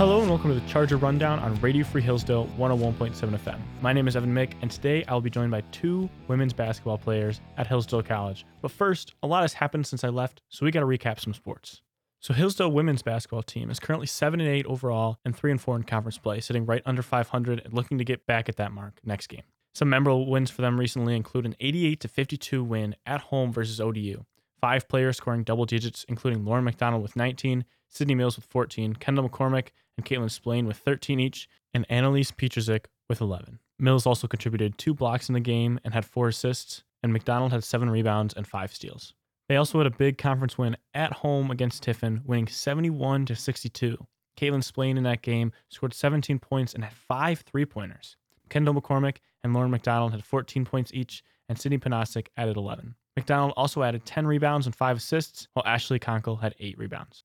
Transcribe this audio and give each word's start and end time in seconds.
Hello 0.00 0.22
and 0.22 0.30
welcome 0.30 0.48
to 0.48 0.58
the 0.58 0.66
Charger 0.66 0.96
Rundown 0.96 1.40
on 1.40 1.60
Radio 1.60 1.84
Free 1.84 2.00
Hillsdale 2.00 2.46
101.7 2.56 3.12
FM. 3.12 3.60
My 3.82 3.92
name 3.92 4.08
is 4.08 4.16
Evan 4.16 4.32
Mick, 4.32 4.54
and 4.62 4.70
today 4.70 5.04
I'll 5.08 5.20
be 5.20 5.28
joined 5.28 5.50
by 5.50 5.60
two 5.72 6.08
women's 6.26 6.54
basketball 6.54 6.96
players 6.96 7.42
at 7.58 7.66
Hillsdale 7.66 8.02
College. 8.02 8.46
But 8.62 8.70
first, 8.70 9.12
a 9.22 9.26
lot 9.26 9.42
has 9.42 9.52
happened 9.52 9.86
since 9.86 10.02
I 10.02 10.08
left, 10.08 10.40
so 10.48 10.64
we 10.64 10.70
got 10.70 10.80
to 10.80 10.86
recap 10.86 11.20
some 11.20 11.34
sports. 11.34 11.82
So 12.18 12.32
Hillsdale 12.32 12.72
women's 12.72 13.02
basketball 13.02 13.42
team 13.42 13.68
is 13.68 13.78
currently 13.78 14.06
7 14.06 14.40
and 14.40 14.48
8 14.48 14.64
overall 14.64 15.18
and 15.22 15.36
3 15.36 15.50
and 15.50 15.60
4 15.60 15.76
in 15.76 15.82
conference 15.82 16.16
play, 16.16 16.40
sitting 16.40 16.64
right 16.64 16.80
under 16.86 17.02
500 17.02 17.60
and 17.62 17.74
looking 17.74 17.98
to 17.98 18.04
get 18.04 18.24
back 18.24 18.48
at 18.48 18.56
that 18.56 18.72
mark 18.72 19.00
next 19.04 19.26
game. 19.26 19.42
Some 19.74 19.90
memorable 19.90 20.30
wins 20.30 20.48
for 20.48 20.62
them 20.62 20.80
recently 20.80 21.14
include 21.14 21.44
an 21.44 21.56
88 21.60 22.00
to 22.00 22.08
52 22.08 22.64
win 22.64 22.96
at 23.04 23.20
home 23.20 23.52
versus 23.52 23.82
ODU. 23.82 24.24
Five 24.62 24.88
players 24.88 25.18
scoring 25.18 25.44
double 25.44 25.66
digits, 25.66 26.06
including 26.08 26.46
Lauren 26.46 26.64
McDonald 26.64 27.02
with 27.02 27.16
19, 27.16 27.66
Sydney 27.90 28.14
Mills 28.14 28.36
with 28.36 28.46
14, 28.46 28.94
Kendall 28.94 29.28
McCormick 29.28 29.68
and 29.96 30.06
Caitlin 30.06 30.30
Splain 30.30 30.66
with 30.66 30.78
13 30.78 31.20
each, 31.20 31.48
and 31.74 31.84
Annalise 31.90 32.30
Petrzik 32.30 32.86
with 33.08 33.20
11. 33.20 33.58
Mills 33.78 34.06
also 34.06 34.26
contributed 34.26 34.78
two 34.78 34.94
blocks 34.94 35.28
in 35.28 35.34
the 35.34 35.40
game 35.40 35.78
and 35.84 35.92
had 35.92 36.04
four 36.04 36.28
assists, 36.28 36.84
and 37.02 37.12
McDonald 37.12 37.52
had 37.52 37.64
seven 37.64 37.90
rebounds 37.90 38.34
and 38.34 38.46
five 38.46 38.72
steals. 38.72 39.14
They 39.48 39.56
also 39.56 39.78
had 39.78 39.86
a 39.86 39.90
big 39.90 40.16
conference 40.16 40.56
win 40.56 40.76
at 40.94 41.12
home 41.12 41.50
against 41.50 41.82
Tiffin, 41.82 42.22
winning 42.24 42.46
71 42.46 43.26
to 43.26 43.34
62. 43.34 44.06
Caitlin 44.36 44.62
Splain 44.62 44.96
in 44.96 45.02
that 45.04 45.22
game 45.22 45.52
scored 45.68 45.92
17 45.92 46.38
points 46.38 46.74
and 46.74 46.84
had 46.84 46.92
five 46.92 47.40
three 47.40 47.66
pointers. 47.66 48.16
Kendall 48.48 48.74
McCormick 48.74 49.16
and 49.42 49.52
Lauren 49.52 49.70
McDonald 49.70 50.12
had 50.12 50.24
14 50.24 50.64
points 50.64 50.92
each, 50.94 51.22
and 51.48 51.58
Sydney 51.58 51.78
Panasic 51.78 52.28
added 52.36 52.56
11. 52.56 52.94
McDonald 53.16 53.52
also 53.56 53.82
added 53.82 54.04
10 54.04 54.26
rebounds 54.26 54.66
and 54.66 54.74
5 54.74 54.98
assists, 54.98 55.48
while 55.52 55.66
Ashley 55.66 55.98
Conkle 55.98 56.40
had 56.40 56.54
8 56.60 56.78
rebounds. 56.78 57.24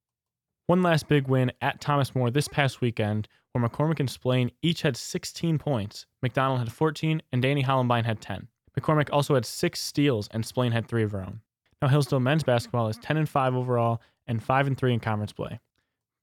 One 0.68 0.82
last 0.82 1.08
big 1.08 1.28
win 1.28 1.52
at 1.62 1.80
Thomas 1.80 2.16
More 2.16 2.32
this 2.32 2.48
past 2.48 2.82
weekend, 2.82 3.28
where 3.52 3.64
McCormick 3.64 4.00
and 4.00 4.10
Splain 4.10 4.50
each 4.64 4.82
had 4.82 4.98
16 4.98 5.60
points. 5.60 6.08
McDonald 6.24 6.58
had 6.58 6.72
14, 6.72 7.22
and 7.32 7.42
Danny 7.42 7.64
Hollenbein 7.64 8.04
had 8.04 8.20
10. 8.20 8.48
McCormick 8.76 9.10
also 9.14 9.36
had 9.36 9.46
six 9.46 9.80
steals, 9.80 10.28
and 10.32 10.44
Splain 10.44 10.72
had 10.72 10.88
three 10.88 11.04
of 11.04 11.12
her 11.12 11.22
own. 11.22 11.42
Now 11.84 11.88
Hillsdale 11.90 12.20
men's 12.20 12.44
basketball 12.44 12.88
is 12.88 12.98
10 12.98 13.18
and 13.18 13.30
5 13.30 13.56
overall 13.56 14.02
and 14.26 14.42
5 14.42 14.66
and 14.66 14.76
3 14.76 14.96
in 14.96 15.00
conference 15.00 15.34
play. 15.34 15.60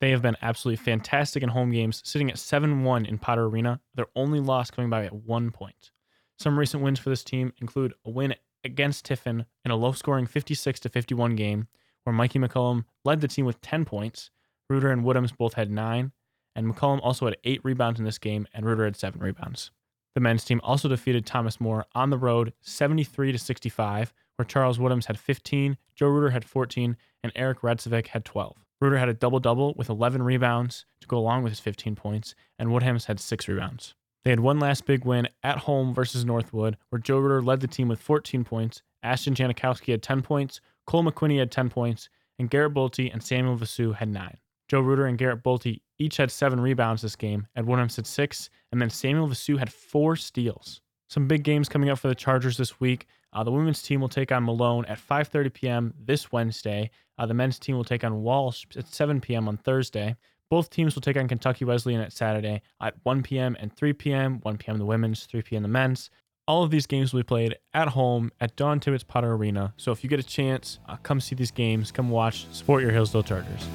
They 0.01 0.11
have 0.11 0.23
been 0.23 0.37
absolutely 0.43 0.85
fantastic 0.85 1.45
in 1.45 1.51
home 1.51 1.71
games, 1.71 2.03
sitting 2.05 2.29
at 2.29 2.39
7 2.39 2.83
1 2.83 3.07
in 3.07 3.19
Potter 3.19 3.45
Arena, 3.45 3.81
their 3.95 4.07
only 4.17 4.41
loss 4.41 4.73
coming 4.73 4.91
by 4.91 5.05
at 5.05 5.15
one 5.15 5.53
point. 5.53 5.93
Some 6.37 6.59
recent 6.59 6.83
wins 6.83 6.99
for 6.99 7.11
this 7.11 7.23
team 7.23 7.53
include 7.61 7.95
a 8.05 8.11
win 8.11 8.35
against 8.65 9.05
Tiffin 9.05 9.47
in 9.65 9.71
a 9.71 9.77
low 9.77 9.93
scoring 9.93 10.27
56 10.27 10.81
51 10.81 11.37
game, 11.37 11.69
where 12.05 12.15
Mikey 12.15 12.39
McCullum 12.39 12.85
led 13.05 13.21
the 13.21 13.29
team 13.29 13.45
with 13.45 13.61
10 13.61 13.85
points. 13.85 14.31
Reuter 14.69 14.91
and 14.91 15.05
Woodhams 15.05 15.37
both 15.37 15.55
had 15.55 15.71
nine, 15.71 16.13
and 16.55 16.67
McCullum 16.67 17.01
also 17.03 17.27
had 17.27 17.37
eight 17.45 17.61
rebounds 17.65 17.99
in 17.99 18.05
this 18.05 18.19
game, 18.19 18.47
and 18.55 18.65
Reuter 18.65 18.85
had 18.85 18.97
seven 18.97 19.21
rebounds. 19.21 19.71
The 20.15 20.21
men's 20.21 20.45
team 20.45 20.61
also 20.63 20.89
defeated 20.89 21.25
Thomas 21.25 21.61
More 21.61 21.87
on 21.95 22.11
the 22.11 22.19
road 22.19 22.53
73 22.61 23.33
to 23.33 23.39
65, 23.39 24.13
where 24.37 24.47
Charles 24.47 24.79
Woodhams 24.79 25.07
had 25.07 25.19
15, 25.19 25.79
Joe 25.95 26.09
Reuter 26.09 26.31
had 26.31 26.45
14, 26.45 26.97
and 27.23 27.33
Eric 27.35 27.61
Radzovic 27.61 28.09
had 28.09 28.25
12. 28.25 28.57
Reuter 28.81 28.99
had 28.99 29.09
a 29.09 29.15
double 29.15 29.41
double 29.41 29.75
with 29.75 29.89
11 29.89 30.23
rebounds 30.23 30.87
to 31.01 31.07
go 31.07 31.17
along 31.17 31.43
with 31.43 31.53
his 31.53 31.61
15 31.61 31.95
points, 31.95 32.35
and 32.59 32.71
Woodhams 32.71 33.07
had 33.07 33.21
six 33.21 33.49
rebounds. 33.49 33.95
They 34.25 34.31
had 34.31 34.41
one 34.41 34.61
last 34.61 34.87
big 34.87 35.05
win 35.05 35.29
at 35.43 35.59
home 35.59 35.95
versus 35.95 36.25
Northwood, 36.25 36.77
where 36.91 37.01
Joe 37.01 37.19
Reuter 37.19 37.43
led 37.43 37.61
the 37.61 37.67
team 37.67 37.89
with 37.89 38.01
14 38.01 38.45
points, 38.45 38.83
Ashton 39.03 39.35
Janikowski 39.35 39.93
had 39.93 40.03
10 40.03 40.23
points, 40.23 40.61
Cole 40.87 41.05
McQuinney 41.05 41.39
had 41.39 41.51
10 41.51 41.71
points, 41.71 42.09
and 42.39 42.51
Garrett 42.51 42.75
Bolte 42.75 43.13
and 43.13 43.23
Samuel 43.23 43.57
Vasu 43.57 43.95
had 43.95 44.09
9. 44.09 44.37
Joe 44.69 44.81
Reuter 44.81 45.07
and 45.07 45.19
Garrett 45.19 45.43
Bolte 45.43 45.81
each 45.99 46.17
had 46.17 46.31
7 46.31 46.59
rebounds 46.61 47.03
this 47.03 47.17
game, 47.17 47.47
and 47.55 47.67
Woodhams 47.67 47.97
had 47.97 48.07
6, 48.07 48.51
and 48.73 48.81
then 48.81 48.91
Samuel 48.91 49.29
Vasu 49.29 49.59
had 49.59 49.73
4 49.73 50.17
steals. 50.17 50.81
Some 51.09 51.29
big 51.29 51.45
games 51.45 51.69
coming 51.69 51.91
up 51.91 51.99
for 51.99 52.09
the 52.09 52.15
Chargers 52.15 52.57
this 52.57 52.81
week. 52.81 53.07
Uh, 53.35 53.45
the 53.45 53.53
women's 53.53 53.83
team 53.83 54.01
will 54.01 54.09
take 54.09 54.33
on 54.33 54.45
Malone 54.45 54.87
at 54.87 54.99
5:30 54.99 55.53
p.m. 55.53 55.95
this 55.99 56.33
Wednesday. 56.33 56.91
Uh, 57.19 57.27
the 57.27 57.35
men's 57.35 57.59
team 57.59 57.77
will 57.77 57.85
take 57.85 58.03
on 58.03 58.23
Walsh 58.23 58.65
at 58.77 58.89
7 58.89 59.21
p.m. 59.21 59.47
on 59.47 59.59
Thursday. 59.59 60.17
Both 60.49 60.71
teams 60.71 60.95
will 60.95 61.03
take 61.03 61.19
on 61.19 61.29
Kentucky 61.29 61.67
Wesleyan 61.67 62.01
at 62.01 62.13
Saturday 62.13 62.63
at 62.81 62.95
1 63.05 63.23
p.m. 63.23 63.57
and 63.61 63.75
3 63.75 63.93
p.m. 63.93 64.41
1 64.43 64.57
p.m. 64.59 64.79
the 64.79 64.87
women's, 64.87 65.25
3 65.25 65.43
p.m. 65.43 65.63
the 65.63 65.69
men's. 65.69 66.11
All 66.49 66.65
of 66.65 66.73
these 66.73 66.87
games 66.87 67.13
will 67.13 67.21
be 67.21 67.25
played 67.25 67.57
at 67.73 67.89
home 67.91 68.33
at 68.41 68.57
Dawn 68.57 68.81
Tibbetts 68.81 69.05
Potter 69.05 69.33
Arena. 69.33 69.75
So 69.77 69.93
if 69.93 70.03
you 70.03 70.11
get 70.11 70.19
a 70.19 70.25
chance, 70.25 70.81
uh, 70.89 70.97
come 70.97 71.21
see 71.21 71.37
these 71.37 71.53
games, 71.53 71.93
come 71.93 72.11
watch, 72.11 72.47
support 72.51 72.83
your 72.83 72.91
Hillsdale 72.91 73.23
Chargers. 73.23 73.69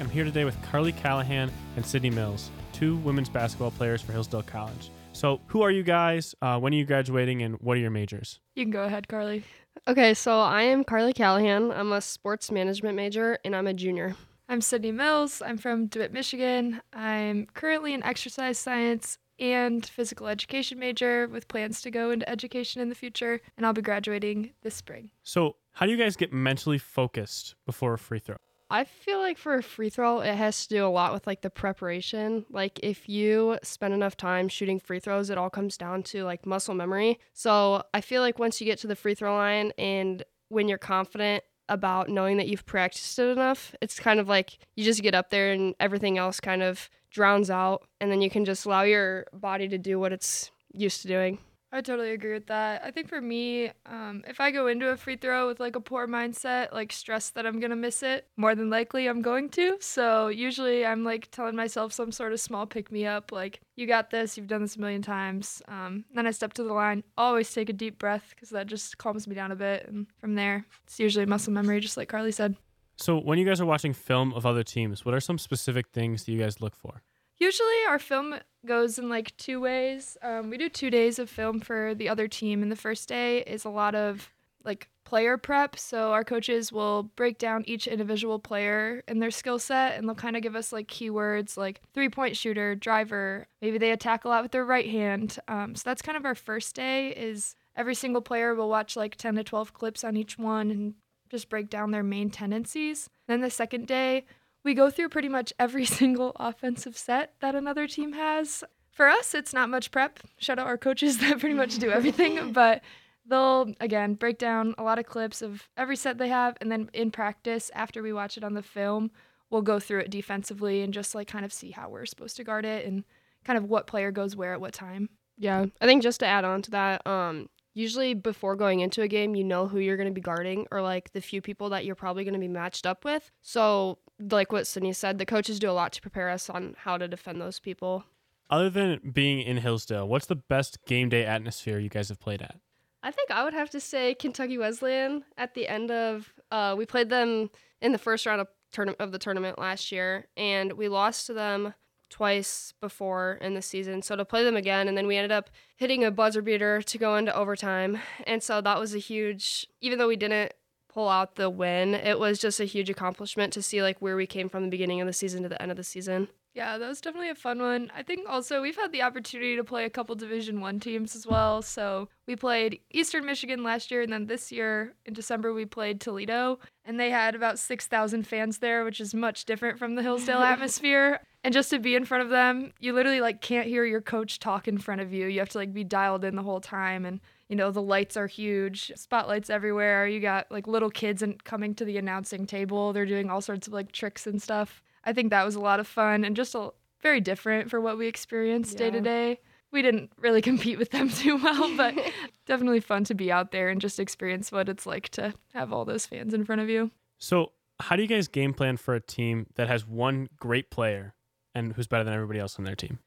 I'm 0.00 0.08
here 0.08 0.24
today 0.24 0.44
with 0.44 0.60
Carly 0.62 0.92
Callahan 0.92 1.50
and 1.76 1.84
Sydney 1.84 2.10
Mills, 2.10 2.50
two 2.72 2.96
women's 2.96 3.28
basketball 3.28 3.72
players 3.72 4.00
for 4.00 4.12
Hillsdale 4.12 4.42
College. 4.42 4.90
So, 5.12 5.40
who 5.48 5.60
are 5.62 5.70
you 5.70 5.82
guys? 5.82 6.34
Uh, 6.40 6.58
when 6.58 6.72
are 6.72 6.76
you 6.76 6.84
graduating, 6.84 7.42
and 7.42 7.54
what 7.60 7.76
are 7.76 7.80
your 7.80 7.90
majors? 7.90 8.40
You 8.56 8.64
can 8.64 8.72
go 8.72 8.84
ahead, 8.84 9.06
Carly. 9.06 9.44
Okay, 9.86 10.14
so 10.14 10.40
I 10.40 10.62
am 10.62 10.82
Carly 10.82 11.12
Callahan. 11.12 11.70
I'm 11.70 11.92
a 11.92 12.00
sports 12.00 12.50
management 12.50 12.96
major 12.96 13.38
and 13.44 13.54
I'm 13.54 13.66
a 13.66 13.74
junior. 13.74 14.14
I'm 14.48 14.60
Sydney 14.60 14.92
Mills. 14.92 15.42
I'm 15.44 15.58
from 15.58 15.86
DeWitt, 15.86 16.12
Michigan. 16.12 16.80
I'm 16.92 17.46
currently 17.54 17.92
an 17.94 18.02
exercise 18.02 18.58
science 18.58 19.18
and 19.38 19.84
physical 19.84 20.26
education 20.28 20.78
major 20.78 21.26
with 21.28 21.48
plans 21.48 21.82
to 21.82 21.90
go 21.90 22.10
into 22.10 22.28
education 22.28 22.80
in 22.80 22.88
the 22.88 22.94
future, 22.94 23.40
and 23.56 23.66
I'll 23.66 23.72
be 23.72 23.82
graduating 23.82 24.52
this 24.62 24.74
spring. 24.74 25.10
So, 25.22 25.56
how 25.72 25.86
do 25.86 25.92
you 25.92 25.98
guys 25.98 26.16
get 26.16 26.32
mentally 26.32 26.78
focused 26.78 27.56
before 27.66 27.94
a 27.94 27.98
free 27.98 28.20
throw? 28.20 28.36
I 28.70 28.84
feel 28.84 29.18
like 29.18 29.38
for 29.38 29.54
a 29.54 29.62
free 29.62 29.90
throw, 29.90 30.20
it 30.20 30.34
has 30.34 30.66
to 30.66 30.74
do 30.74 30.86
a 30.86 30.88
lot 30.88 31.12
with 31.12 31.26
like 31.26 31.42
the 31.42 31.50
preparation. 31.50 32.46
Like 32.50 32.80
if 32.82 33.08
you 33.08 33.58
spend 33.62 33.94
enough 33.94 34.16
time 34.16 34.48
shooting 34.48 34.80
free 34.80 35.00
throws, 35.00 35.30
it 35.30 35.38
all 35.38 35.50
comes 35.50 35.76
down 35.76 36.02
to 36.04 36.24
like 36.24 36.46
muscle 36.46 36.74
memory. 36.74 37.18
So 37.32 37.82
I 37.92 38.00
feel 38.00 38.22
like 38.22 38.38
once 38.38 38.60
you 38.60 38.64
get 38.64 38.78
to 38.80 38.86
the 38.86 38.96
free 38.96 39.14
throw 39.14 39.34
line 39.34 39.72
and 39.78 40.24
when 40.48 40.68
you're 40.68 40.78
confident 40.78 41.44
about 41.68 42.08
knowing 42.08 42.36
that 42.38 42.48
you've 42.48 42.66
practiced 42.66 43.18
it 43.18 43.28
enough, 43.28 43.74
it's 43.80 43.98
kind 43.98 44.18
of 44.18 44.28
like 44.28 44.58
you 44.76 44.84
just 44.84 45.02
get 45.02 45.14
up 45.14 45.30
there 45.30 45.52
and 45.52 45.74
everything 45.78 46.18
else 46.18 46.40
kind 46.40 46.62
of 46.62 46.88
drowns 47.10 47.50
out 47.50 47.86
and 48.00 48.10
then 48.10 48.20
you 48.20 48.30
can 48.30 48.44
just 48.44 48.66
allow 48.66 48.82
your 48.82 49.26
body 49.32 49.68
to 49.68 49.78
do 49.78 49.98
what 50.00 50.12
it's 50.12 50.50
used 50.72 51.02
to 51.02 51.08
doing. 51.08 51.38
I 51.74 51.80
totally 51.80 52.12
agree 52.12 52.32
with 52.32 52.46
that. 52.46 52.82
I 52.84 52.92
think 52.92 53.08
for 53.08 53.20
me, 53.20 53.72
um, 53.84 54.22
if 54.28 54.40
I 54.40 54.52
go 54.52 54.68
into 54.68 54.90
a 54.90 54.96
free 54.96 55.16
throw 55.16 55.48
with 55.48 55.58
like 55.58 55.74
a 55.74 55.80
poor 55.80 56.06
mindset, 56.06 56.72
like 56.72 56.92
stress 56.92 57.30
that 57.30 57.46
I'm 57.46 57.58
gonna 57.58 57.74
miss 57.74 58.04
it, 58.04 58.28
more 58.36 58.54
than 58.54 58.70
likely 58.70 59.08
I'm 59.08 59.22
going 59.22 59.48
to. 59.50 59.76
So 59.80 60.28
usually 60.28 60.86
I'm 60.86 61.02
like 61.02 61.32
telling 61.32 61.56
myself 61.56 61.92
some 61.92 62.12
sort 62.12 62.32
of 62.32 62.38
small 62.38 62.64
pick 62.64 62.92
me 62.92 63.06
up, 63.06 63.32
like 63.32 63.60
you 63.74 63.88
got 63.88 64.10
this, 64.10 64.36
you've 64.36 64.46
done 64.46 64.62
this 64.62 64.76
a 64.76 64.80
million 64.80 65.02
times. 65.02 65.62
Um, 65.66 66.04
then 66.14 66.28
I 66.28 66.30
step 66.30 66.52
to 66.54 66.62
the 66.62 66.72
line, 66.72 67.02
always 67.18 67.52
take 67.52 67.68
a 67.68 67.72
deep 67.72 67.98
breath 67.98 68.30
because 68.30 68.50
that 68.50 68.68
just 68.68 68.96
calms 68.98 69.26
me 69.26 69.34
down 69.34 69.50
a 69.50 69.56
bit, 69.56 69.88
and 69.88 70.06
from 70.20 70.36
there 70.36 70.64
it's 70.84 71.00
usually 71.00 71.26
muscle 71.26 71.52
memory, 71.52 71.80
just 71.80 71.96
like 71.96 72.08
Carly 72.08 72.30
said. 72.30 72.54
So, 72.98 73.18
when 73.18 73.40
you 73.40 73.44
guys 73.44 73.60
are 73.60 73.66
watching 73.66 73.92
film 73.92 74.32
of 74.32 74.46
other 74.46 74.62
teams, 74.62 75.04
what 75.04 75.12
are 75.12 75.20
some 75.20 75.38
specific 75.38 75.88
things 75.88 76.22
that 76.22 76.30
you 76.30 76.38
guys 76.38 76.60
look 76.60 76.76
for? 76.76 77.02
Usually, 77.38 77.84
our 77.88 77.98
film 77.98 78.36
goes 78.64 78.98
in 78.98 79.08
like 79.08 79.36
two 79.36 79.60
ways. 79.60 80.16
Um, 80.22 80.50
we 80.50 80.56
do 80.56 80.68
two 80.68 80.90
days 80.90 81.18
of 81.18 81.28
film 81.28 81.60
for 81.60 81.94
the 81.94 82.08
other 82.08 82.28
team, 82.28 82.62
and 82.62 82.70
the 82.70 82.76
first 82.76 83.08
day 83.08 83.40
is 83.40 83.64
a 83.64 83.70
lot 83.70 83.94
of 83.94 84.30
like 84.64 84.88
player 85.04 85.36
prep. 85.36 85.78
So, 85.78 86.12
our 86.12 86.24
coaches 86.24 86.72
will 86.72 87.04
break 87.04 87.38
down 87.38 87.64
each 87.66 87.86
individual 87.86 88.38
player 88.38 89.02
and 89.08 89.20
their 89.20 89.30
skill 89.30 89.58
set, 89.58 89.98
and 89.98 90.08
they'll 90.08 90.14
kind 90.14 90.36
of 90.36 90.42
give 90.42 90.56
us 90.56 90.72
like 90.72 90.88
keywords 90.88 91.56
like 91.56 91.80
three 91.92 92.08
point 92.08 92.36
shooter, 92.36 92.74
driver. 92.74 93.46
Maybe 93.60 93.78
they 93.78 93.90
attack 93.90 94.24
a 94.24 94.28
lot 94.28 94.42
with 94.42 94.52
their 94.52 94.64
right 94.64 94.88
hand. 94.88 95.38
Um, 95.48 95.74
so, 95.74 95.82
that's 95.84 96.02
kind 96.02 96.16
of 96.16 96.24
our 96.24 96.34
first 96.34 96.74
day. 96.74 97.08
Is 97.10 97.54
every 97.76 97.94
single 97.94 98.22
player 98.22 98.54
will 98.54 98.68
watch 98.68 98.96
like 98.96 99.16
10 99.16 99.34
to 99.36 99.44
12 99.44 99.72
clips 99.74 100.04
on 100.04 100.16
each 100.16 100.38
one 100.38 100.70
and 100.70 100.94
just 101.28 101.48
break 101.48 101.68
down 101.68 101.90
their 101.90 102.02
main 102.02 102.30
tendencies. 102.30 103.10
Then 103.26 103.40
the 103.40 103.50
second 103.50 103.86
day, 103.86 104.24
we 104.64 104.74
go 104.74 104.90
through 104.90 105.10
pretty 105.10 105.28
much 105.28 105.52
every 105.58 105.84
single 106.00 106.32
offensive 106.36 106.96
set 106.96 107.34
that 107.40 107.54
another 107.54 107.86
team 107.86 108.14
has. 108.14 108.64
For 108.90 109.08
us, 109.08 109.34
it's 109.34 109.52
not 109.52 109.70
much 109.70 109.90
prep. 109.90 110.20
Shout 110.38 110.58
out 110.58 110.66
our 110.66 110.78
coaches 110.78 111.18
that 111.20 111.38
pretty 111.38 111.54
much 111.54 111.78
do 111.78 111.90
everything, 111.90 112.52
but 112.54 112.82
they'll 113.26 113.72
again 113.80 114.14
break 114.14 114.38
down 114.38 114.74
a 114.76 114.82
lot 114.82 114.98
of 114.98 115.06
clips 115.06 115.40
of 115.40 115.68
every 115.76 115.96
set 115.96 116.18
they 116.18 116.28
have 116.28 116.58
and 116.60 116.70
then 116.70 116.90
in 116.92 117.10
practice 117.10 117.70
after 117.74 118.02
we 118.02 118.12
watch 118.12 118.36
it 118.36 118.44
on 118.44 118.54
the 118.54 118.62
film, 118.62 119.10
we'll 119.50 119.62
go 119.62 119.78
through 119.78 120.00
it 120.00 120.10
defensively 120.10 120.82
and 120.82 120.92
just 120.92 121.14
like 121.14 121.28
kind 121.28 121.44
of 121.44 121.52
see 121.52 121.70
how 121.70 121.88
we're 121.88 122.06
supposed 122.06 122.36
to 122.36 122.44
guard 122.44 122.64
it 122.64 122.86
and 122.86 123.04
kind 123.44 123.56
of 123.56 123.64
what 123.64 123.86
player 123.86 124.10
goes 124.10 124.36
where 124.36 124.52
at 124.52 124.60
what 124.60 124.72
time. 124.72 125.08
Yeah, 125.36 125.66
I 125.80 125.86
think 125.86 126.02
just 126.02 126.20
to 126.20 126.26
add 126.26 126.44
on 126.44 126.62
to 126.62 126.70
that, 126.72 127.06
um, 127.06 127.48
usually 127.74 128.14
before 128.14 128.56
going 128.56 128.80
into 128.80 129.02
a 129.02 129.08
game, 129.08 129.34
you 129.34 129.44
know 129.44 129.66
who 129.66 129.78
you're 129.78 129.96
going 129.96 130.08
to 130.08 130.14
be 130.14 130.20
guarding 130.20 130.66
or 130.70 130.80
like 130.80 131.12
the 131.12 131.20
few 131.20 131.42
people 131.42 131.68
that 131.70 131.84
you're 131.84 131.94
probably 131.94 132.24
going 132.24 132.34
to 132.34 132.40
be 132.40 132.48
matched 132.48 132.86
up 132.86 133.04
with. 133.04 133.30
So, 133.42 133.98
like 134.18 134.52
what 134.52 134.66
Sydney 134.66 134.92
said, 134.92 135.18
the 135.18 135.26
coaches 135.26 135.58
do 135.58 135.70
a 135.70 135.72
lot 135.72 135.92
to 135.92 136.00
prepare 136.00 136.30
us 136.30 136.48
on 136.48 136.74
how 136.78 136.96
to 136.96 137.08
defend 137.08 137.40
those 137.40 137.58
people. 137.58 138.04
Other 138.48 138.70
than 138.70 139.00
being 139.12 139.40
in 139.40 139.56
Hillsdale, 139.58 140.06
what's 140.06 140.26
the 140.26 140.36
best 140.36 140.78
game 140.86 141.08
day 141.08 141.24
atmosphere 141.24 141.78
you 141.78 141.88
guys 141.88 142.08
have 142.08 142.20
played 142.20 142.42
at? 142.42 142.56
I 143.02 143.10
think 143.10 143.30
I 143.30 143.44
would 143.44 143.52
have 143.52 143.70
to 143.70 143.80
say 143.80 144.14
Kentucky 144.14 144.56
Wesleyan 144.56 145.24
at 145.36 145.54
the 145.54 145.68
end 145.68 145.90
of 145.90 146.32
uh, 146.50 146.74
we 146.76 146.86
played 146.86 147.10
them 147.10 147.50
in 147.82 147.92
the 147.92 147.98
first 147.98 148.24
round 148.24 148.40
of 148.40 148.48
tourna- 148.74 148.96
of 148.98 149.12
the 149.12 149.18
tournament 149.18 149.58
last 149.58 149.92
year 149.92 150.26
and 150.36 150.72
we 150.72 150.88
lost 150.88 151.26
to 151.26 151.34
them 151.34 151.74
twice 152.14 152.72
before 152.80 153.38
in 153.40 153.54
the 153.54 153.60
season. 153.60 154.00
So 154.00 154.14
to 154.14 154.24
play 154.24 154.44
them 154.44 154.54
again 154.54 154.86
and 154.86 154.96
then 154.96 155.08
we 155.08 155.16
ended 155.16 155.32
up 155.32 155.50
hitting 155.74 156.04
a 156.04 156.12
buzzer 156.12 156.42
beater 156.42 156.80
to 156.80 156.96
go 156.96 157.16
into 157.16 157.34
overtime. 157.34 157.98
And 158.24 158.40
so 158.40 158.60
that 158.60 158.78
was 158.78 158.94
a 158.94 158.98
huge 158.98 159.66
even 159.80 159.98
though 159.98 160.06
we 160.06 160.14
didn't 160.14 160.52
pull 160.88 161.08
out 161.08 161.34
the 161.34 161.50
win, 161.50 161.92
it 161.92 162.20
was 162.20 162.38
just 162.38 162.60
a 162.60 162.64
huge 162.64 162.88
accomplishment 162.88 163.52
to 163.54 163.62
see 163.62 163.82
like 163.82 163.98
where 163.98 164.14
we 164.14 164.28
came 164.28 164.48
from 164.48 164.62
the 164.62 164.70
beginning 164.70 165.00
of 165.00 165.08
the 165.08 165.12
season 165.12 165.42
to 165.42 165.48
the 165.48 165.60
end 165.60 165.72
of 165.72 165.76
the 165.76 165.82
season. 165.82 166.28
Yeah, 166.54 166.78
that 166.78 166.86
was 166.86 167.00
definitely 167.00 167.30
a 167.30 167.34
fun 167.34 167.58
one. 167.58 167.90
I 167.96 168.04
think 168.04 168.28
also 168.28 168.62
we've 168.62 168.76
had 168.76 168.92
the 168.92 169.02
opportunity 169.02 169.56
to 169.56 169.64
play 169.64 169.84
a 169.84 169.90
couple 169.90 170.14
Division 170.14 170.60
One 170.60 170.78
teams 170.78 171.16
as 171.16 171.26
well. 171.26 171.62
So 171.62 172.08
we 172.28 172.36
played 172.36 172.78
Eastern 172.92 173.26
Michigan 173.26 173.64
last 173.64 173.90
year, 173.90 174.02
and 174.02 174.12
then 174.12 174.26
this 174.26 174.52
year 174.52 174.94
in 175.04 175.14
December 175.14 175.52
we 175.52 175.64
played 175.64 176.00
Toledo, 176.00 176.60
and 176.84 177.00
they 177.00 177.10
had 177.10 177.34
about 177.34 177.58
six 177.58 177.88
thousand 177.88 178.28
fans 178.28 178.58
there, 178.58 178.84
which 178.84 179.00
is 179.00 179.12
much 179.14 179.46
different 179.46 179.80
from 179.80 179.96
the 179.96 180.02
Hillsdale 180.04 180.38
atmosphere. 180.54 181.22
And 181.44 181.52
just 181.52 181.68
to 181.70 181.78
be 181.78 181.94
in 181.94 182.06
front 182.06 182.24
of 182.24 182.30
them, 182.30 182.72
you 182.80 182.94
literally 182.94 183.20
like 183.20 183.42
can't 183.42 183.66
hear 183.66 183.84
your 183.84 184.00
coach 184.00 184.38
talk 184.38 184.66
in 184.66 184.78
front 184.78 185.02
of 185.02 185.12
you. 185.12 185.26
You 185.26 185.40
have 185.40 185.50
to 185.50 185.58
like 185.58 185.74
be 185.74 185.84
dialed 185.84 186.24
in 186.24 186.36
the 186.36 186.42
whole 186.42 186.60
time, 186.60 187.04
and 187.04 187.20
you 187.50 187.54
know 187.54 187.70
the 187.70 187.82
lights 187.82 188.16
are 188.16 188.26
huge, 188.26 188.90
spotlights 188.96 189.50
everywhere. 189.50 190.08
You 190.08 190.20
got 190.20 190.50
like 190.50 190.66
little 190.66 190.88
kids 190.88 191.20
and 191.20 191.42
coming 191.44 191.74
to 191.74 191.84
the 191.84 191.98
announcing 191.98 192.46
table. 192.46 192.94
They're 192.94 193.04
doing 193.04 193.28
all 193.28 193.42
sorts 193.42 193.66
of 193.66 193.74
like 193.74 193.92
tricks 193.92 194.26
and 194.26 194.40
stuff. 194.40 194.82
I 195.04 195.12
think 195.12 195.28
that 195.30 195.44
was 195.44 195.54
a 195.54 195.60
lot 195.60 195.80
of 195.80 195.86
fun 195.86 196.24
and 196.24 196.34
just 196.34 196.54
a, 196.54 196.70
very 197.02 197.20
different 197.20 197.68
for 197.68 197.78
what 197.78 197.98
we 197.98 198.06
experienced 198.06 198.78
day 198.78 198.90
to 198.90 199.02
day. 199.02 199.38
We 199.70 199.82
didn't 199.82 200.10
really 200.18 200.40
compete 200.50 200.78
with 200.78 200.90
them 200.92 201.10
too 201.10 201.36
well, 201.36 201.76
but 201.76 201.94
definitely 202.46 202.80
fun 202.80 203.04
to 203.04 203.14
be 203.14 203.30
out 203.30 203.50
there 203.50 203.68
and 203.68 203.82
just 203.82 204.00
experience 204.00 204.50
what 204.50 204.70
it's 204.70 204.86
like 204.86 205.10
to 205.10 205.34
have 205.52 205.74
all 205.74 205.84
those 205.84 206.06
fans 206.06 206.32
in 206.32 206.46
front 206.46 206.62
of 206.62 206.70
you. 206.70 206.90
So, 207.18 207.52
how 207.80 207.96
do 207.96 208.02
you 208.02 208.08
guys 208.08 208.28
game 208.28 208.54
plan 208.54 208.78
for 208.78 208.94
a 208.94 209.00
team 209.00 209.46
that 209.56 209.68
has 209.68 209.86
one 209.86 210.28
great 210.38 210.70
player 210.70 211.14
and 211.54 211.72
who's 211.74 211.86
better 211.86 212.04
than 212.04 212.14
everybody 212.14 212.38
else 212.40 212.58
on 212.58 212.64
their 212.64 212.74
team? 212.76 212.98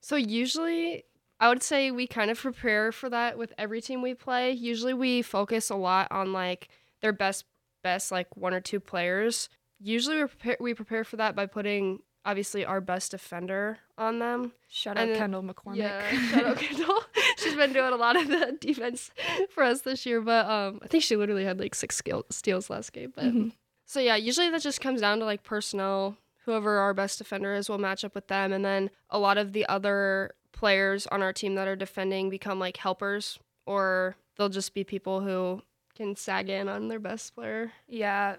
So 0.00 0.16
usually 0.16 1.04
I 1.40 1.48
would 1.48 1.62
say 1.62 1.90
we 1.90 2.06
kind 2.06 2.30
of 2.30 2.38
prepare 2.38 2.92
for 2.92 3.08
that 3.10 3.36
with 3.38 3.52
every 3.58 3.80
team 3.80 4.02
we 4.02 4.14
play. 4.14 4.52
Usually 4.52 4.94
we 4.94 5.22
focus 5.22 5.70
a 5.70 5.76
lot 5.76 6.08
on 6.10 6.32
like 6.32 6.68
their 7.00 7.12
best 7.12 7.44
best 7.82 8.12
like 8.12 8.36
one 8.36 8.54
or 8.54 8.60
two 8.60 8.80
players. 8.80 9.48
Usually 9.80 10.16
we 10.22 10.26
prepare 10.28 10.56
we 10.60 10.74
prepare 10.74 11.04
for 11.04 11.16
that 11.16 11.34
by 11.34 11.46
putting 11.46 11.98
obviously 12.24 12.64
our 12.64 12.80
best 12.80 13.10
defender 13.10 13.78
on 13.98 14.20
them. 14.20 14.52
Shout 14.68 14.96
out 14.96 15.02
And 15.02 15.10
then- 15.10 15.18
Kendall 15.18 15.42
McCormick. 15.42 15.76
Yeah, 15.76 16.08
shout 16.30 16.46
out 16.46 16.56
Kendall. 16.58 17.00
She's 17.38 17.56
been 17.56 17.72
doing 17.72 17.92
a 17.92 17.96
lot 17.96 18.14
of 18.14 18.28
the 18.28 18.56
defense 18.60 19.10
for 19.50 19.64
us 19.64 19.80
this 19.80 20.06
year, 20.06 20.20
but 20.20 20.46
um 20.46 20.78
I 20.82 20.86
think 20.86 21.02
she 21.02 21.16
literally 21.16 21.44
had 21.44 21.58
like 21.58 21.74
six 21.74 21.96
skill- 21.96 22.26
steals 22.30 22.70
last 22.70 22.92
game, 22.92 23.12
but 23.14 23.24
Mhm. 23.24 23.52
so 23.86 23.98
yeah, 24.00 24.14
usually 24.16 24.48
that 24.50 24.62
just 24.62 24.80
comes 24.80 25.00
down 25.00 25.18
to 25.18 25.24
like 25.24 25.42
personnel. 25.42 26.16
Whoever 26.44 26.78
our 26.78 26.94
best 26.94 27.18
defender 27.18 27.54
is 27.54 27.68
will 27.68 27.78
match 27.78 28.04
up 28.04 28.14
with 28.14 28.28
them, 28.28 28.52
and 28.52 28.64
then 28.64 28.90
a 29.10 29.18
lot 29.18 29.38
of 29.38 29.52
the 29.52 29.66
other 29.66 30.34
players 30.52 31.06
on 31.08 31.22
our 31.22 31.32
team 31.32 31.54
that 31.54 31.68
are 31.68 31.76
defending 31.76 32.30
become 32.30 32.58
like 32.58 32.76
helpers, 32.76 33.38
or 33.66 34.16
they'll 34.36 34.48
just 34.48 34.74
be 34.74 34.84
people 34.84 35.20
who 35.20 35.62
can 35.94 36.16
sag 36.16 36.48
in 36.48 36.68
on 36.68 36.88
their 36.88 36.98
best 36.98 37.34
player. 37.34 37.72
Yeah. 37.86 38.36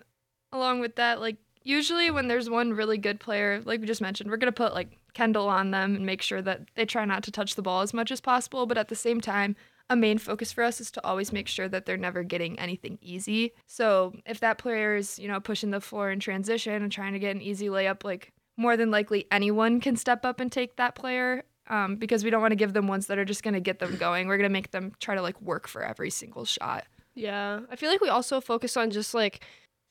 Along 0.52 0.80
with 0.80 0.96
that, 0.96 1.20
like 1.20 1.38
usually 1.64 2.12
when 2.12 2.28
there's 2.28 2.50
one 2.50 2.74
really 2.74 2.98
good 2.98 3.20
player, 3.20 3.62
like 3.66 3.80
we 3.80 3.88
just 3.88 4.02
mentioned, 4.02 4.30
we're 4.30 4.38
gonna 4.38 4.52
put 4.52 4.74
like 4.74 4.98
Kendall 5.14 5.48
on 5.48 5.72
them 5.72 5.96
and 5.96 6.06
make 6.06 6.22
sure 6.22 6.42
that 6.42 6.62
they 6.76 6.86
try 6.86 7.06
not 7.06 7.24
to 7.24 7.32
touch 7.32 7.56
the 7.56 7.62
ball 7.62 7.82
as 7.82 7.94
much 7.94 8.12
as 8.12 8.20
possible. 8.20 8.66
But 8.66 8.78
at 8.78 8.90
the 8.90 8.96
same 8.96 9.22
time, 9.22 9.56
a 9.90 9.96
main 9.96 10.18
focus 10.18 10.52
for 10.52 10.64
us 10.64 10.80
is 10.82 10.92
to 10.92 11.06
always 11.06 11.32
make 11.32 11.48
sure 11.48 11.68
that 11.68 11.86
they're 11.86 11.98
never 11.98 12.24
getting 12.24 12.58
anything 12.60 12.98
easy. 13.02 13.52
So 13.68 14.14
if 14.26 14.40
that 14.40 14.58
player 14.58 14.96
is, 14.96 15.20
you 15.20 15.28
know, 15.28 15.40
pushing 15.40 15.72
the 15.72 15.82
floor 15.82 16.10
in 16.10 16.20
transition 16.20 16.82
and 16.82 16.92
trying 16.92 17.14
to 17.14 17.20
get 17.20 17.36
an 17.36 17.42
easy 17.42 17.68
layup, 17.68 18.04
like 18.04 18.32
more 18.58 18.78
than 18.78 18.92
likely 18.92 19.28
anyone 19.32 19.80
can 19.80 19.96
step 19.96 20.26
up 20.26 20.40
and 20.40 20.52
take 20.52 20.78
that 20.78 20.96
player. 20.96 21.44
Um, 21.68 21.96
because 21.96 22.26
we 22.26 22.30
don't 22.30 22.42
want 22.42 22.52
to 22.52 22.58
give 22.58 22.74
them 22.74 22.88
ones 22.88 23.08
that 23.08 23.18
are 23.18 23.24
just 23.24 23.42
going 23.42 23.54
to 23.54 23.62
get 23.62 23.80
them 23.80 23.96
going. 23.96 24.28
We're 24.28 24.36
going 24.36 24.50
to 24.50 24.54
make 24.54 24.72
them 24.72 24.92
try 25.00 25.16
to 25.16 25.22
like 25.22 25.42
work 25.42 25.66
for 25.66 25.82
every 25.82 26.10
single 26.10 26.44
shot. 26.44 26.84
Yeah, 27.16 27.62
I 27.72 27.78
feel 27.78 27.90
like 27.90 28.02
we 28.02 28.10
also 28.10 28.42
focus 28.42 28.76
on 28.76 28.92
just 28.92 29.14
like 29.14 29.46